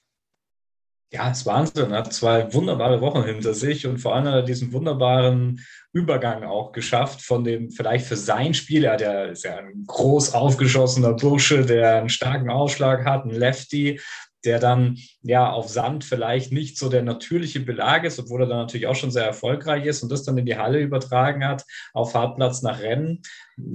Ja, 1.12 1.29
ist 1.29 1.45
Wahnsinn. 1.45 1.91
Er 1.91 1.99
hat 1.99 2.12
zwei 2.12 2.51
wunderbare 2.56 2.99
Wochen 2.99 3.23
hinter 3.23 3.53
sich 3.53 3.86
und 3.86 3.99
vor 3.99 4.15
allem 4.15 4.25
hat 4.25 4.34
er 4.34 4.41
diesen 4.41 4.73
wunderbaren 4.73 5.63
Übergang 5.91 6.43
auch 6.43 6.71
geschafft 6.71 7.21
von 7.21 7.43
dem 7.43 7.69
vielleicht 7.69 8.08
für 8.08 8.17
sein 8.17 8.56
Spiel. 8.56 8.84
Er 8.84 8.99
ja, 8.99 9.25
ist 9.25 9.43
ja 9.43 9.58
ein 9.58 9.84
groß 9.86 10.34
aufgeschossener 10.34 11.13
Bursche, 11.13 11.63
der 11.67 11.97
einen 11.97 12.10
starken 12.10 12.49
Ausschlag 12.49 13.06
hat, 13.06 13.25
ein 13.25 13.29
Lefty, 13.29 14.01
der 14.45 14.60
dann 14.60 14.97
ja 15.21 15.51
auf 15.51 15.69
Sand 15.69 16.03
vielleicht 16.03 16.51
nicht 16.51 16.77
so 16.77 16.89
der 16.89 17.01
natürliche 17.01 17.60
Belag 17.60 18.03
ist, 18.03 18.19
obwohl 18.19 18.41
er 18.41 18.47
dann 18.47 18.58
natürlich 18.58 18.88
auch 18.88 18.95
schon 18.95 19.12
sehr 19.12 19.25
erfolgreich 19.25 19.86
ist 19.86 20.03
und 20.03 20.12
das 20.12 20.23
dann 20.23 20.38
in 20.38 20.45
die 20.45 20.58
Halle 20.58 20.79
übertragen 20.79 21.45
hat, 21.45 21.65
auf 21.93 22.13
Hartplatz 22.13 22.62
nach 22.62 22.82
Rennen. 22.82 23.21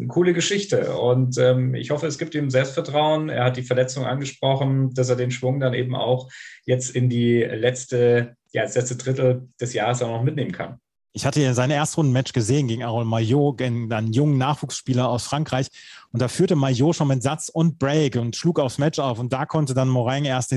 Coole 0.09 0.33
Geschichte. 0.33 0.97
Und 0.99 1.39
ähm, 1.39 1.75
ich 1.75 1.91
hoffe, 1.91 2.07
es 2.07 2.19
gibt 2.19 2.35
ihm 2.35 2.51
Selbstvertrauen. 2.51 3.29
Er 3.29 3.45
hat 3.45 3.57
die 3.57 3.63
Verletzung 3.63 4.05
angesprochen, 4.05 4.93
dass 4.95 5.09
er 5.09 5.17
den 5.17 5.31
Schwung 5.31 5.61
dann 5.61 5.75
eben 5.75 5.95
auch 5.95 6.31
jetzt 6.65 6.95
in 6.95 7.09
die 7.09 7.43
letzte, 7.43 8.37
ja, 8.53 8.63
das 8.63 8.75
letzte 8.75 8.97
Drittel 8.97 9.49
des 9.61 9.73
Jahres 9.75 10.03
auch 10.03 10.09
noch 10.09 10.23
mitnehmen 10.23 10.53
kann. 10.53 10.81
Ich 11.13 11.25
hatte 11.25 11.41
ja 11.41 11.55
sein 11.55 11.71
Erstrunden-Match 11.71 12.33
gesehen 12.33 12.69
gegen 12.69 12.85
Aaron 12.85 13.07
Maillot, 13.07 13.61
einen 13.61 14.13
jungen 14.13 14.39
Nachwuchsspieler 14.39 15.09
aus 15.09 15.25
Frankreich. 15.25 15.69
Und 16.13 16.23
da 16.23 16.29
führte 16.29 16.55
Maillot 16.55 16.95
schon 16.95 17.09
mit 17.09 17.23
Satz 17.23 17.49
und 17.49 17.79
Break 17.79 18.17
und 18.17 18.37
schlug 18.37 18.61
aufs 18.61 18.79
Match 18.79 18.99
auf. 18.99 19.19
Und 19.19 19.33
da 19.33 19.47
konnte 19.47 19.75
dann 19.75 19.89
Moraing 19.89 20.27
erst 20.27 20.53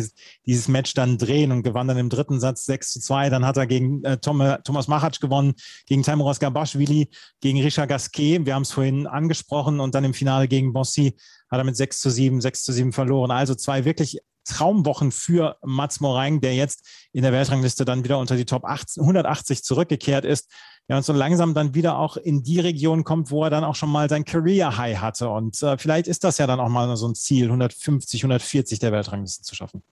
dieses, 0.46 0.68
Match 0.68 0.94
dann 0.94 1.18
drehen 1.18 1.52
und 1.52 1.64
gewann 1.64 1.88
dann 1.88 1.98
im 1.98 2.10
dritten 2.10 2.40
Satz 2.40 2.66
6 2.66 2.92
zu 2.92 3.00
2. 3.00 3.30
Dann 3.30 3.46
hat 3.46 3.58
er 3.58 3.66
gegen 3.66 4.04
äh, 4.04 4.18
Tom, 4.18 4.44
Thomas 4.64 4.88
Machac 4.88 5.20
gewonnen, 5.20 5.54
gegen 5.88 6.04
Taimuras 6.04 6.40
Gabashvili, 6.40 7.10
gegen 7.40 7.62
Richard 7.62 7.90
Gasquet. 7.90 8.46
Wir 8.46 8.54
haben 8.54 8.64
es 8.64 8.72
vorhin 8.72 9.08
angesprochen. 9.08 9.80
Und 9.80 9.96
dann 9.96 10.04
im 10.04 10.14
Finale 10.14 10.48
gegen 10.48 10.74
Bonsi 10.74 11.16
hat 11.50 11.60
er 11.60 11.64
mit 11.64 11.76
6 11.76 12.00
zu 12.00 12.10
7, 12.10 12.40
6 12.40 12.64
zu 12.64 12.74
7 12.74 12.94
verloren. 12.94 13.32
Also 13.32 13.56
zwei 13.56 13.84
wirklich 13.86 14.20
Traumwochen 14.46 15.12
für 15.12 15.58
Mats 15.64 16.00
Moraing, 16.00 16.42
der 16.42 16.56
jetzt 16.56 16.88
in 17.12 17.24
der 17.24 17.32
Weltrangliste 17.32 17.86
dann 17.86 18.04
wieder 18.04 18.20
unter 18.20 18.36
die 18.36 18.46
Top 18.46 18.66
18, 18.66 19.02
180 19.02 19.64
zurückgekehrt 19.64 20.26
ist. 20.26 20.50
Ja, 20.88 20.98
und 20.98 21.06
so 21.06 21.14
langsam 21.14 21.54
dann 21.54 21.74
wieder 21.74 21.98
auch 21.98 22.18
in 22.18 22.44
die 22.44 22.60
Region 22.60 23.04
kommt, 23.04 23.32
wo 23.32 23.44
er 23.44 23.50
dann 23.50 23.64
auch 23.64 23.76
schon 23.76 23.90
mal 23.90 24.10
sein 24.10 24.26
Career 24.26 24.78
High 24.78 24.98
hatte. 24.98 25.30
Und 25.30 25.62
äh, 25.64 25.78
vielleicht 25.78 26.08
ist 26.08 26.24
das 26.24 26.38
ja 26.38 26.48
dann 26.48 26.60
auch 26.60 26.70
mal 26.70 26.96
so 26.98 27.08
ein 27.08 27.16
Ziel, 27.16 27.46
150, 27.46 28.24
140 28.24 28.80
der 28.80 28.92
Weltrangliste 28.92 29.44
zu 29.44 29.56
schaffen. 29.56 29.84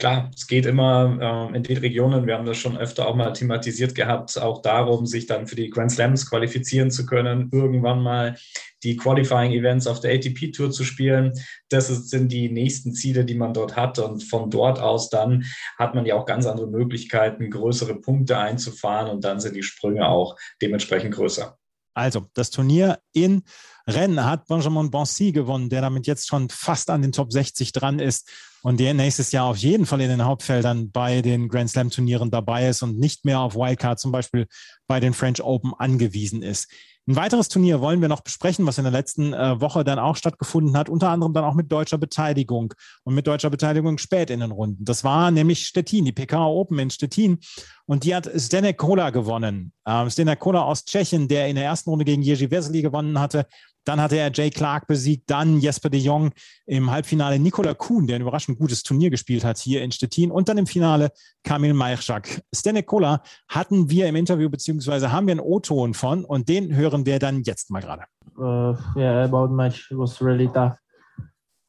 Klar, 0.00 0.30
es 0.34 0.46
geht 0.46 0.64
immer 0.64 1.50
äh, 1.52 1.56
in 1.56 1.62
den 1.62 1.76
Regionen, 1.76 2.26
wir 2.26 2.34
haben 2.34 2.46
das 2.46 2.56
schon 2.56 2.78
öfter 2.78 3.06
auch 3.06 3.14
mal 3.14 3.34
thematisiert 3.34 3.94
gehabt, 3.94 4.38
auch 4.40 4.62
darum, 4.62 5.04
sich 5.04 5.26
dann 5.26 5.46
für 5.46 5.56
die 5.56 5.68
Grand 5.68 5.92
Slams 5.92 6.30
qualifizieren 6.30 6.90
zu 6.90 7.04
können, 7.04 7.50
irgendwann 7.52 8.02
mal 8.02 8.34
die 8.82 8.96
Qualifying-Events 8.96 9.86
auf 9.86 10.00
der 10.00 10.14
ATP-Tour 10.14 10.70
zu 10.70 10.84
spielen. 10.84 11.34
Das 11.68 11.88
sind 11.88 12.32
die 12.32 12.48
nächsten 12.48 12.94
Ziele, 12.94 13.26
die 13.26 13.34
man 13.34 13.52
dort 13.52 13.76
hat. 13.76 13.98
Und 13.98 14.24
von 14.24 14.48
dort 14.48 14.80
aus 14.80 15.10
dann 15.10 15.44
hat 15.78 15.94
man 15.94 16.06
ja 16.06 16.14
auch 16.14 16.24
ganz 16.24 16.46
andere 16.46 16.68
Möglichkeiten, 16.68 17.50
größere 17.50 18.00
Punkte 18.00 18.38
einzufahren 18.38 19.10
und 19.10 19.22
dann 19.22 19.38
sind 19.38 19.54
die 19.54 19.62
Sprünge 19.62 20.08
auch 20.08 20.34
dementsprechend 20.62 21.14
größer. 21.14 21.59
Also, 21.94 22.26
das 22.34 22.50
Turnier 22.50 23.00
in 23.12 23.42
Rennen 23.86 24.24
hat 24.24 24.46
Benjamin 24.46 24.90
Bonsi 24.90 25.32
gewonnen, 25.32 25.68
der 25.68 25.80
damit 25.80 26.06
jetzt 26.06 26.28
schon 26.28 26.48
fast 26.48 26.90
an 26.90 27.02
den 27.02 27.12
Top 27.12 27.32
60 27.32 27.72
dran 27.72 27.98
ist 27.98 28.30
und 28.62 28.78
der 28.78 28.94
nächstes 28.94 29.32
Jahr 29.32 29.46
auf 29.46 29.56
jeden 29.56 29.86
Fall 29.86 30.00
in 30.00 30.10
den 30.10 30.24
Hauptfeldern 30.24 30.90
bei 30.90 31.22
den 31.22 31.48
Grand 31.48 31.70
Slam 31.70 31.90
Turnieren 31.90 32.30
dabei 32.30 32.68
ist 32.68 32.82
und 32.82 32.98
nicht 32.98 33.24
mehr 33.24 33.40
auf 33.40 33.54
Wildcard 33.54 33.98
zum 33.98 34.12
Beispiel 34.12 34.46
bei 34.86 35.00
den 35.00 35.14
French 35.14 35.42
Open 35.42 35.72
angewiesen 35.74 36.42
ist. 36.42 36.70
Ein 37.10 37.16
weiteres 37.16 37.48
Turnier 37.48 37.80
wollen 37.80 38.00
wir 38.00 38.08
noch 38.08 38.20
besprechen, 38.20 38.64
was 38.66 38.78
in 38.78 38.84
der 38.84 38.92
letzten 38.92 39.32
äh, 39.32 39.60
Woche 39.60 39.82
dann 39.82 39.98
auch 39.98 40.14
stattgefunden 40.14 40.76
hat, 40.76 40.88
unter 40.88 41.08
anderem 41.08 41.34
dann 41.34 41.42
auch 41.42 41.54
mit 41.54 41.72
deutscher 41.72 41.98
Beteiligung 41.98 42.72
und 43.02 43.16
mit 43.16 43.26
deutscher 43.26 43.50
Beteiligung 43.50 43.98
spät 43.98 44.30
in 44.30 44.38
den 44.38 44.52
Runden. 44.52 44.84
Das 44.84 45.02
war 45.02 45.32
nämlich 45.32 45.66
Stettin, 45.66 46.04
die 46.04 46.12
PK 46.12 46.46
Open 46.46 46.78
in 46.78 46.88
Stettin. 46.88 47.40
Und 47.86 48.04
die 48.04 48.14
hat 48.14 48.26
Zdenek 48.26 48.78
Kola 48.78 49.10
gewonnen. 49.10 49.72
Ähm, 49.84 50.08
Zdenek 50.08 50.38
Kola 50.38 50.62
aus 50.62 50.84
Tschechien, 50.84 51.26
der 51.26 51.48
in 51.48 51.56
der 51.56 51.64
ersten 51.64 51.90
Runde 51.90 52.04
gegen 52.04 52.22
Jerzy 52.22 52.48
Vesely 52.48 52.80
gewonnen 52.80 53.18
hatte, 53.18 53.44
dann 53.90 54.00
hatte 54.00 54.16
er 54.16 54.30
Jay 54.32 54.50
Clark 54.50 54.86
besiegt, 54.86 55.28
dann 55.28 55.58
Jesper 55.58 55.90
de 55.90 55.98
Jong 55.98 56.30
im 56.66 56.92
Halbfinale 56.92 57.40
Nikola 57.40 57.74
Kuhn, 57.74 58.06
der 58.06 58.16
ein 58.16 58.22
überraschend 58.22 58.56
gutes 58.56 58.84
Turnier 58.84 59.10
gespielt 59.10 59.44
hat 59.44 59.58
hier 59.58 59.82
in 59.82 59.90
Stettin 59.90 60.30
und 60.30 60.48
dann 60.48 60.58
im 60.58 60.68
Finale 60.68 61.10
Kamil 61.42 61.74
Majchak. 61.74 62.40
Stanek 62.54 62.86
Kola 62.86 63.20
hatten 63.48 63.90
wir 63.90 64.06
im 64.06 64.14
Interview, 64.14 64.48
beziehungsweise 64.48 65.10
haben 65.10 65.26
wir 65.26 65.32
einen 65.32 65.40
O-Ton 65.40 65.94
von 65.94 66.24
und 66.24 66.48
den 66.48 66.76
hören 66.76 67.04
wir 67.04 67.18
dann 67.18 67.42
jetzt 67.42 67.72
mal 67.72 67.80
gerade. 67.80 68.04
Uh, 68.38 68.76
yeah, 68.96 69.24
about 69.24 69.48
match 69.48 69.90
was 69.90 70.22
really 70.22 70.46
tough. 70.46 70.78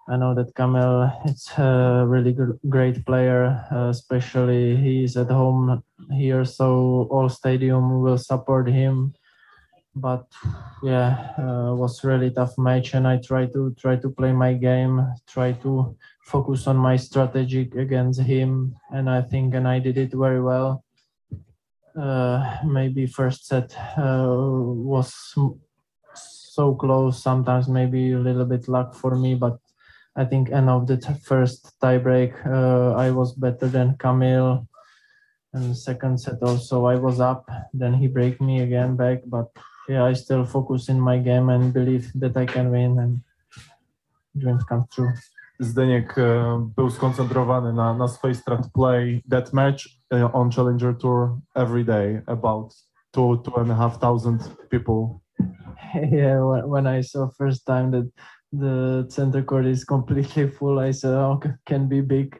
I 0.07 0.15
know 0.15 0.35
that 0.35 0.53
Kamil 0.53 1.11
is 1.25 1.49
a 1.57 2.05
really 2.07 2.33
good, 2.33 2.59
great 2.69 3.03
player, 3.03 3.65
uh, 3.71 3.89
especially 3.89 4.77
he's 4.77 5.17
at 5.17 5.31
home 5.31 5.81
here, 6.11 6.45
so 6.45 7.07
all 7.09 7.29
stadium 7.29 8.03
will 8.03 8.19
support 8.19 8.69
him. 8.69 9.15
But 9.95 10.25
yeah 10.81 11.33
uh, 11.37 11.75
was 11.75 12.03
really 12.03 12.31
tough 12.31 12.57
match 12.57 12.93
and 12.93 13.07
i 13.07 13.17
try 13.17 13.45
to 13.45 13.75
try 13.77 13.95
to 13.95 14.09
play 14.09 14.31
my 14.31 14.53
game 14.53 15.05
try 15.27 15.51
to 15.51 15.95
focus 16.23 16.67
on 16.67 16.77
my 16.77 16.95
strategy 16.95 17.69
against 17.75 18.21
him 18.21 18.75
and 18.91 19.09
i 19.09 19.21
think 19.21 19.53
and 19.53 19.67
i 19.67 19.79
did 19.79 19.97
it 19.97 20.13
very 20.13 20.41
well. 20.41 20.83
Uh, 21.91 22.39
maybe 22.63 23.05
first 23.05 23.47
set 23.47 23.75
uh, 23.97 24.23
was 24.31 25.35
so 26.15 26.73
close 26.75 27.21
sometimes 27.21 27.67
maybe 27.67 28.13
a 28.13 28.17
little 28.17 28.45
bit 28.45 28.69
luck 28.69 28.95
for 28.95 29.15
me 29.15 29.35
but 29.35 29.59
i 30.15 30.23
think 30.23 30.49
end 30.51 30.69
of 30.69 30.87
the 30.87 30.95
first 31.21 31.77
tiebreak 31.81 32.31
uh, 32.47 32.95
i 32.95 33.11
was 33.11 33.33
better 33.33 33.67
than 33.67 33.97
camille. 33.97 34.67
And 35.53 35.75
second 35.75 36.17
set 36.17 36.41
also 36.41 36.85
i 36.85 36.95
was 36.95 37.19
up 37.19 37.49
then 37.73 37.93
he 37.93 38.07
break 38.07 38.39
me 38.39 38.61
again 38.61 38.95
back 38.95 39.23
but 39.27 39.51
yeah, 39.87 40.03
I 40.03 40.13
still 40.13 40.45
focus 40.45 40.89
in 40.89 40.99
my 40.99 41.17
game 41.17 41.49
and 41.49 41.73
believe 41.73 42.11
that 42.15 42.37
I 42.37 42.45
can 42.45 42.71
win 42.71 42.99
and 42.99 43.21
dreams 44.37 44.63
come 44.63 44.85
true. 44.91 45.13
Zdeniek 45.59 46.17
uh, 46.17 46.59
był 46.75 46.89
skoncentrowany 46.89 47.73
na, 47.73 47.93
na 47.93 48.07
swojej 48.07 48.35
strat 48.35 48.71
play 48.73 49.21
that 49.29 49.53
match 49.53 49.87
on 50.33 50.51
Challenger 50.51 50.93
Tour 50.93 51.37
every 51.55 51.83
day 51.83 52.21
about 52.27 52.73
two 53.11 53.37
two 53.43 53.55
and 53.55 53.71
a 53.71 53.75
half 53.75 53.99
thousand 53.99 54.39
people. 54.69 55.21
Yeah, 56.11 56.63
when 56.65 56.87
I 56.87 57.01
saw 57.01 57.27
first 57.37 57.65
time 57.65 57.91
that 57.91 58.07
the 58.53 59.05
center 59.09 59.43
court 59.43 59.65
is 59.65 59.83
completely 59.83 60.47
full, 60.47 60.79
I 60.79 60.91
said, 60.91 61.13
"Oh, 61.13 61.39
can 61.65 61.87
be 61.87 62.01
big," 62.01 62.39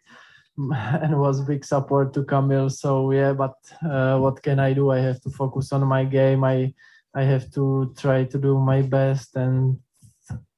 and 1.02 1.20
was 1.20 1.42
big 1.42 1.66
support 1.66 2.14
to 2.14 2.24
Camille. 2.24 2.70
So 2.70 3.12
yeah, 3.12 3.34
but 3.34 3.56
uh, 3.84 4.18
what 4.20 4.42
can 4.42 4.60
I 4.60 4.74
do? 4.74 4.92
I 4.92 5.00
have 5.00 5.20
to 5.22 5.30
focus 5.30 5.74
on 5.74 5.86
my 5.86 6.06
game. 6.06 6.44
I 6.44 6.74
I 7.14 7.24
have 7.24 7.52
to 7.52 7.94
try 7.98 8.24
to 8.26 8.38
do 8.38 8.58
my 8.60 8.82
best, 8.82 9.36
and 9.36 9.78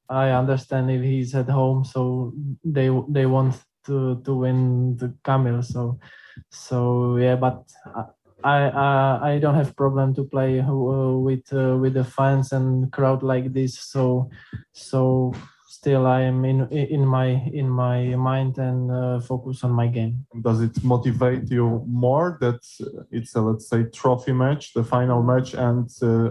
I 0.10 0.30
understand 0.30 0.92
if 0.92 1.02
he's 1.02 1.34
at 1.36 1.50
home, 1.50 1.84
so 1.84 2.34
they 2.64 2.90
they 3.10 3.26
want 3.26 3.60
to 3.86 4.22
to 4.24 4.34
win 4.36 4.98
the 4.98 5.14
Camel. 5.24 5.64
So 5.64 6.00
so 6.50 7.18
yeah, 7.18 7.36
but 7.36 7.64
I 8.44 8.70
I 8.70 9.34
I 9.34 9.40
don't 9.40 9.56
have 9.56 9.76
problem 9.76 10.14
to 10.16 10.24
play 10.24 10.62
with 10.62 11.52
uh, 11.54 11.78
with 11.78 11.94
the 11.94 12.04
fans 12.04 12.52
and 12.52 12.92
crowd 12.92 13.24
like 13.24 13.54
this. 13.54 13.80
So 13.80 14.30
so 14.74 15.34
still 15.68 16.06
I 16.06 16.22
am 16.22 16.46
in 16.46 16.68
in 16.70 17.06
my 17.06 17.28
in 17.52 17.70
my 17.70 18.16
mind 18.16 18.58
and 18.58 18.92
uh, 18.92 19.20
focus 19.20 19.64
on 19.64 19.72
my 19.72 19.88
game. 19.88 20.26
Does 20.42 20.62
it 20.62 20.84
motivate 20.84 21.50
you 21.50 21.84
more 21.88 22.38
that 22.42 22.62
it's 23.12 23.36
a 23.36 23.42
let's 23.42 23.68
say 23.70 23.84
trophy 23.86 24.34
match, 24.34 24.74
the 24.74 24.84
final 24.84 25.24
match, 25.24 25.54
and 25.54 25.90
uh, 26.02 26.30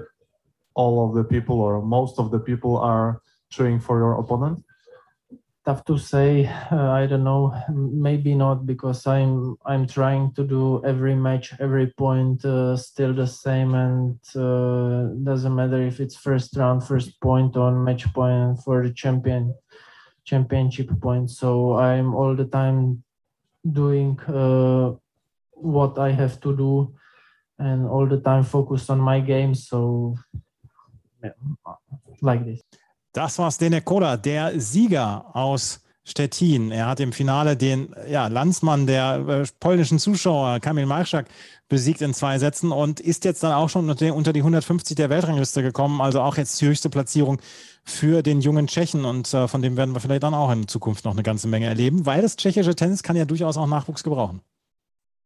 all 0.74 1.08
of 1.08 1.14
the 1.14 1.24
people 1.24 1.60
or 1.60 1.82
most 1.82 2.18
of 2.18 2.30
the 2.30 2.38
people 2.38 2.78
are 2.78 3.20
cheering 3.50 3.80
for 3.80 3.98
your 3.98 4.14
opponent? 4.18 4.64
Tough 5.64 5.84
to 5.84 5.96
say. 5.96 6.50
Uh, 6.72 6.90
I 6.90 7.06
don't 7.06 7.22
know. 7.22 7.54
Maybe 7.70 8.34
not 8.34 8.66
because 8.66 9.06
I'm 9.06 9.56
I'm 9.64 9.86
trying 9.86 10.32
to 10.34 10.42
do 10.42 10.82
every 10.84 11.14
match, 11.14 11.54
every 11.60 11.86
point 11.86 12.44
uh, 12.44 12.76
still 12.76 13.14
the 13.14 13.28
same, 13.28 13.74
and 13.74 14.18
uh, 14.34 15.14
doesn't 15.22 15.54
matter 15.54 15.80
if 15.80 16.00
it's 16.00 16.16
first 16.16 16.56
round, 16.56 16.82
first 16.82 17.20
point 17.20 17.56
on 17.56 17.84
match 17.84 18.12
point 18.12 18.58
for 18.64 18.82
the 18.82 18.92
champion 18.92 19.54
championship 20.24 20.90
point. 21.00 21.30
So 21.30 21.78
I'm 21.78 22.12
all 22.12 22.34
the 22.34 22.46
time 22.46 23.04
doing 23.62 24.18
uh, 24.26 24.98
what 25.52 25.96
I 25.96 26.10
have 26.10 26.40
to 26.40 26.56
do, 26.56 26.92
and 27.58 27.86
all 27.86 28.08
the 28.08 28.18
time 28.18 28.42
focused 28.42 28.90
on 28.90 28.98
my 28.98 29.20
game. 29.20 29.54
So 29.54 30.16
like 32.20 32.44
this. 32.44 32.60
Das 33.12 33.38
war 33.38 33.50
Stene 33.50 33.82
Koda, 33.82 34.16
der 34.16 34.58
Sieger 34.58 35.36
aus 35.36 35.80
Stettin. 36.04 36.72
Er 36.72 36.86
hat 36.86 36.98
im 36.98 37.12
Finale 37.12 37.56
den 37.56 37.94
ja, 38.08 38.26
Landsmann 38.26 38.86
der 38.86 39.24
äh, 39.28 39.46
polnischen 39.60 39.98
Zuschauer, 39.98 40.58
Kamil 40.60 40.86
Marschak, 40.86 41.28
besiegt 41.68 42.00
in 42.00 42.12
zwei 42.12 42.38
Sätzen 42.38 42.72
und 42.72 42.98
ist 43.00 43.24
jetzt 43.24 43.42
dann 43.42 43.52
auch 43.52 43.68
schon 43.68 43.88
unter 43.88 44.32
die 44.32 44.40
150 44.40 44.96
der 44.96 45.10
Weltrangliste 45.10 45.62
gekommen. 45.62 46.00
Also 46.00 46.20
auch 46.20 46.36
jetzt 46.36 46.60
die 46.60 46.66
höchste 46.66 46.90
Platzierung 46.90 47.38
für 47.84 48.22
den 48.22 48.40
jungen 48.40 48.66
Tschechen. 48.66 49.04
Und 49.04 49.32
äh, 49.32 49.46
von 49.46 49.62
dem 49.62 49.76
werden 49.76 49.94
wir 49.94 50.00
vielleicht 50.00 50.24
dann 50.24 50.34
auch 50.34 50.50
in 50.50 50.66
Zukunft 50.66 51.04
noch 51.04 51.12
eine 51.12 51.22
ganze 51.22 51.46
Menge 51.48 51.66
erleben, 51.66 52.04
weil 52.04 52.22
das 52.22 52.36
tschechische 52.36 52.74
Tennis 52.74 53.02
kann 53.02 53.16
ja 53.16 53.24
durchaus 53.24 53.56
auch 53.56 53.66
Nachwuchs 53.66 54.02
gebrauchen. 54.02 54.40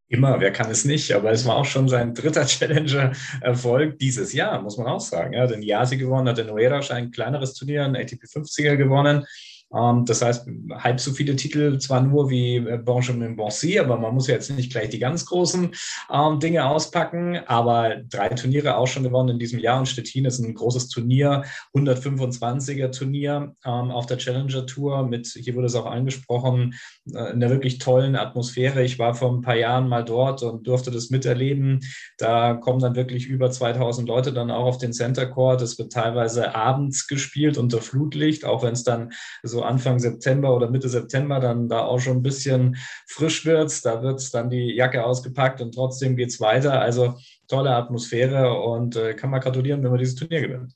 Immer, 0.08 0.40
wer 0.40 0.52
kann 0.52 0.70
es 0.70 0.84
nicht? 0.84 1.12
Aber 1.12 1.32
es 1.32 1.44
war 1.46 1.56
auch 1.56 1.64
schon 1.64 1.88
sein 1.88 2.14
dritter 2.14 2.46
Challenger-Erfolg 2.46 3.98
dieses 3.98 4.32
Jahr, 4.32 4.62
muss 4.62 4.78
man 4.78 4.86
auch 4.86 5.00
sagen. 5.00 5.32
Er 5.32 5.42
hat 5.42 5.52
in 5.52 5.62
Yasi 5.62 5.96
gewonnen, 5.96 6.28
hat 6.28 6.38
in 6.38 6.50
Oerasch 6.50 6.92
ein 6.92 7.10
kleineres 7.10 7.54
Turnier, 7.54 7.84
ein 7.84 7.96
ATP 7.96 8.24
50er 8.24 8.76
gewonnen. 8.76 9.26
Ähm, 9.74 10.04
das 10.04 10.22
heißt, 10.22 10.48
halb 10.72 11.00
so 11.00 11.12
viele 11.12 11.36
Titel 11.36 11.78
zwar 11.78 12.00
nur 12.00 12.30
wie 12.30 12.56
äh, 12.56 12.78
Benjamin 12.78 13.36
Bonsi, 13.36 13.78
aber 13.78 13.96
man 13.96 14.14
muss 14.14 14.28
ja 14.28 14.34
jetzt 14.34 14.50
nicht 14.50 14.70
gleich 14.70 14.90
die 14.90 14.98
ganz 14.98 15.26
großen 15.26 15.70
ähm, 16.12 16.40
Dinge 16.40 16.66
auspacken. 16.66 17.38
Aber 17.46 17.96
drei 18.08 18.28
Turniere 18.30 18.76
auch 18.76 18.86
schon 18.86 19.02
gewonnen 19.02 19.30
in 19.30 19.38
diesem 19.38 19.58
Jahr 19.58 19.78
und 19.78 19.86
Stettin 19.86 20.24
ist 20.24 20.38
ein 20.38 20.54
großes 20.54 20.88
Turnier, 20.88 21.44
125er 21.74 22.90
Turnier 22.96 23.54
ähm, 23.64 23.90
auf 23.90 24.06
der 24.06 24.18
Challenger 24.18 24.66
Tour 24.66 25.06
mit, 25.06 25.26
hier 25.26 25.54
wurde 25.54 25.66
es 25.66 25.74
auch 25.74 25.86
angesprochen, 25.86 26.74
äh, 27.12 27.18
einer 27.18 27.50
wirklich 27.50 27.78
tollen 27.78 28.16
Atmosphäre. 28.16 28.82
Ich 28.82 28.98
war 28.98 29.14
vor 29.14 29.32
ein 29.32 29.42
paar 29.42 29.56
Jahren 29.56 29.88
mal 29.88 30.04
dort 30.04 30.42
und 30.42 30.66
durfte 30.66 30.90
das 30.90 31.10
miterleben. 31.10 31.80
Da 32.18 32.54
kommen 32.54 32.80
dann 32.80 32.94
wirklich 32.94 33.26
über 33.26 33.50
2000 33.50 34.08
Leute 34.08 34.32
dann 34.32 34.50
auch 34.50 34.66
auf 34.66 34.78
den 34.78 34.92
Center 34.92 35.26
Court. 35.26 35.62
Es 35.62 35.78
wird 35.78 35.92
teilweise 35.92 36.54
abends 36.54 37.06
gespielt 37.06 37.58
unter 37.58 37.80
Flutlicht, 37.80 38.44
auch 38.44 38.62
wenn 38.62 38.72
es 38.72 38.84
dann 38.84 39.12
so 39.42 39.55
Anfang 39.62 39.98
September 39.98 40.54
oder 40.54 40.70
Mitte 40.70 40.88
September 40.88 41.40
dann 41.40 41.68
da 41.68 41.84
auch 41.84 41.98
schon 41.98 42.18
ein 42.18 42.22
bisschen 42.22 42.76
frisch 43.06 43.44
wird. 43.44 43.84
Da 43.84 44.02
wird 44.02 44.32
dann 44.34 44.50
die 44.50 44.74
Jacke 44.74 45.04
ausgepackt 45.04 45.60
und 45.60 45.74
trotzdem 45.74 46.16
geht 46.16 46.28
es 46.28 46.40
weiter. 46.40 46.80
Also 46.80 47.14
tolle 47.48 47.70
Atmosphäre 47.74 48.60
und 48.60 48.96
äh, 48.96 49.14
kann 49.14 49.30
man 49.30 49.40
gratulieren, 49.40 49.82
wenn 49.82 49.90
man 49.90 49.98
dieses 49.98 50.14
Turnier 50.14 50.40
gewinnt. 50.42 50.75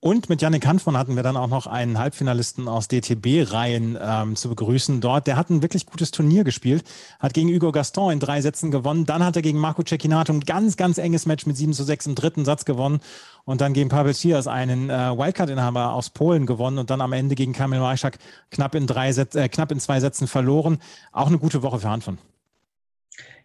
Und 0.00 0.28
mit 0.28 0.40
Yannick 0.40 0.64
Hanfmann 0.64 0.96
hatten 0.96 1.16
wir 1.16 1.24
dann 1.24 1.36
auch 1.36 1.48
noch 1.48 1.66
einen 1.66 1.98
Halbfinalisten 1.98 2.68
aus 2.68 2.86
DTB-Reihen 2.86 3.98
ähm, 4.00 4.36
zu 4.36 4.48
begrüßen 4.48 5.00
dort. 5.00 5.26
Der 5.26 5.34
hat 5.34 5.50
ein 5.50 5.60
wirklich 5.60 5.86
gutes 5.86 6.12
Turnier 6.12 6.44
gespielt, 6.44 6.84
hat 7.18 7.34
gegen 7.34 7.48
Hugo 7.48 7.72
Gaston 7.72 8.12
in 8.12 8.20
drei 8.20 8.40
Sätzen 8.40 8.70
gewonnen. 8.70 9.06
Dann 9.06 9.24
hat 9.24 9.34
er 9.34 9.42
gegen 9.42 9.58
Marco 9.58 9.82
Cecchinato 9.82 10.32
ein 10.32 10.40
ganz, 10.40 10.76
ganz 10.76 10.98
enges 10.98 11.26
Match 11.26 11.46
mit 11.46 11.56
7 11.56 11.72
zu 11.72 11.82
6 11.82 12.06
im 12.06 12.14
dritten 12.14 12.44
Satz 12.44 12.64
gewonnen. 12.64 13.00
Und 13.44 13.60
dann 13.60 13.72
gegen 13.72 13.88
Pavel 13.88 14.14
Sias 14.14 14.46
einen 14.46 14.88
äh, 14.88 14.92
Wildcard-Inhaber 14.92 15.92
aus 15.92 16.10
Polen 16.10 16.46
gewonnen 16.46 16.78
und 16.78 16.90
dann 16.90 17.00
am 17.00 17.12
Ende 17.12 17.34
gegen 17.34 17.52
Kamil 17.52 17.80
Majczak 17.80 18.18
knapp 18.52 18.76
in, 18.76 18.86
drei 18.86 19.10
Sätze, 19.10 19.40
äh, 19.40 19.48
knapp 19.48 19.72
in 19.72 19.80
zwei 19.80 19.98
Sätzen 19.98 20.28
verloren. 20.28 20.78
Auch 21.10 21.26
eine 21.26 21.38
gute 21.38 21.62
Woche 21.62 21.80
für 21.80 21.88
Hanfmann 21.88 22.18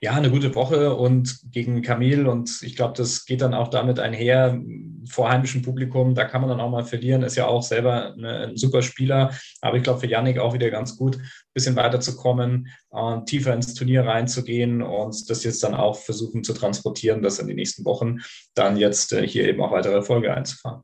ja, 0.03 0.11
eine 0.11 0.29
gute 0.29 0.53
Woche 0.53 0.95
und 0.95 1.39
gegen 1.49 1.81
Kamil 1.81 2.27
und 2.27 2.61
ich 2.61 2.75
glaube, 2.75 2.93
das 2.97 3.25
geht 3.25 3.41
dann 3.41 3.53
auch 3.53 3.69
damit 3.69 3.99
einher 3.99 4.61
vor 5.09 5.29
heimischem 5.29 5.61
Publikum. 5.61 6.13
Da 6.13 6.25
kann 6.25 6.41
man 6.41 6.49
dann 6.49 6.59
auch 6.59 6.69
mal 6.69 6.83
verlieren, 6.83 7.23
ist 7.23 7.37
ja 7.37 7.47
auch 7.47 7.63
selber 7.63 8.13
eine, 8.13 8.47
ein 8.47 8.57
super 8.57 8.81
Spieler. 8.81 9.33
Aber 9.61 9.77
ich 9.77 9.83
glaube, 9.83 10.01
für 10.01 10.07
Yannick 10.07 10.39
auch 10.39 10.53
wieder 10.53 10.69
ganz 10.69 10.97
gut, 10.97 11.15
ein 11.15 11.53
bisschen 11.53 11.77
weiterzukommen, 11.77 12.67
äh, 12.91 13.23
tiefer 13.25 13.53
ins 13.53 13.75
Turnier 13.75 14.05
reinzugehen 14.05 14.81
und 14.81 15.29
das 15.29 15.45
jetzt 15.45 15.63
dann 15.63 15.73
auch 15.73 15.95
versuchen 15.95 16.43
zu 16.43 16.51
transportieren, 16.53 17.21
das 17.21 17.39
in 17.39 17.47
die 17.47 17.53
nächsten 17.53 17.85
Wochen 17.85 18.17
dann 18.55 18.75
jetzt 18.75 19.13
äh, 19.13 19.25
hier 19.25 19.47
eben 19.47 19.61
auch 19.61 19.71
weitere 19.71 19.93
Erfolge 19.93 20.33
einzufahren. 20.33 20.83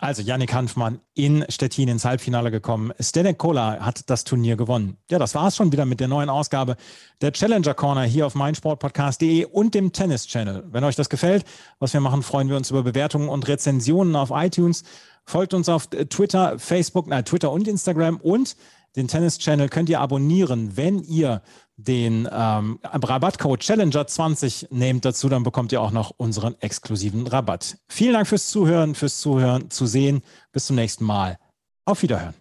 Also 0.00 0.22
Yannick 0.22 0.52
Hanfmann 0.52 1.00
in 1.14 1.44
Stettin 1.48 1.88
ins 1.88 2.04
Halbfinale 2.04 2.50
gekommen. 2.50 2.92
Stenek 2.98 3.38
Kola 3.38 3.78
hat 3.78 4.10
das 4.10 4.24
Turnier 4.24 4.56
gewonnen. 4.56 4.96
Ja, 5.08 5.20
das 5.20 5.36
war 5.36 5.46
es 5.46 5.56
schon 5.56 5.70
wieder 5.70 5.84
mit 5.84 6.00
der 6.00 6.08
neuen 6.08 6.28
Ausgabe 6.28 6.76
der 7.20 7.32
Challenger 7.32 7.74
Corner 7.74 8.02
hier 8.02 8.26
auf 8.26 8.34
meinsportpodcast.de 8.34 9.44
und 9.44 9.74
dem 9.74 9.92
Tennis 9.92 10.26
Channel. 10.26 10.64
Wenn 10.66 10.82
euch 10.82 10.96
das 10.96 11.08
gefällt, 11.08 11.44
was 11.78 11.92
wir 11.92 12.00
machen, 12.00 12.24
freuen 12.24 12.48
wir 12.48 12.56
uns 12.56 12.70
über 12.70 12.82
Bewertungen 12.82 13.28
und 13.28 13.46
Rezensionen 13.46 14.16
auf 14.16 14.30
iTunes. 14.34 14.82
Folgt 15.24 15.54
uns 15.54 15.68
auf 15.68 15.86
Twitter, 15.86 16.58
Facebook, 16.58 17.06
na, 17.06 17.22
Twitter 17.22 17.52
und 17.52 17.68
Instagram 17.68 18.16
und 18.16 18.56
den 18.96 19.08
Tennis 19.08 19.38
Channel 19.38 19.68
könnt 19.68 19.88
ihr 19.88 20.00
abonnieren, 20.00 20.76
wenn 20.76 21.02
ihr 21.02 21.42
den 21.76 22.28
ähm, 22.30 22.78
Rabattcode 22.82 23.60
Challenger20 23.60 24.68
nehmt 24.70 25.04
dazu, 25.04 25.28
dann 25.28 25.42
bekommt 25.42 25.72
ihr 25.72 25.80
auch 25.80 25.90
noch 25.90 26.12
unseren 26.16 26.54
exklusiven 26.60 27.26
Rabatt. 27.26 27.78
Vielen 27.88 28.12
Dank 28.12 28.28
fürs 28.28 28.48
Zuhören, 28.48 28.94
fürs 28.94 29.20
Zuhören, 29.20 29.70
zu 29.70 29.86
sehen. 29.86 30.22
Bis 30.52 30.66
zum 30.66 30.76
nächsten 30.76 31.04
Mal. 31.04 31.38
Auf 31.84 32.02
Wiederhören. 32.02 32.34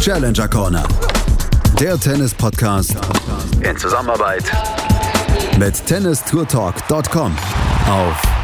Challenger 0.00 0.48
Corner. 0.48 0.86
Der 1.80 1.98
Tennis-Podcast 1.98 2.96
in 3.62 3.76
Zusammenarbeit 3.78 4.44
mit 5.58 5.86
tennistourtalk.com 5.86 7.36
auf 7.88 8.43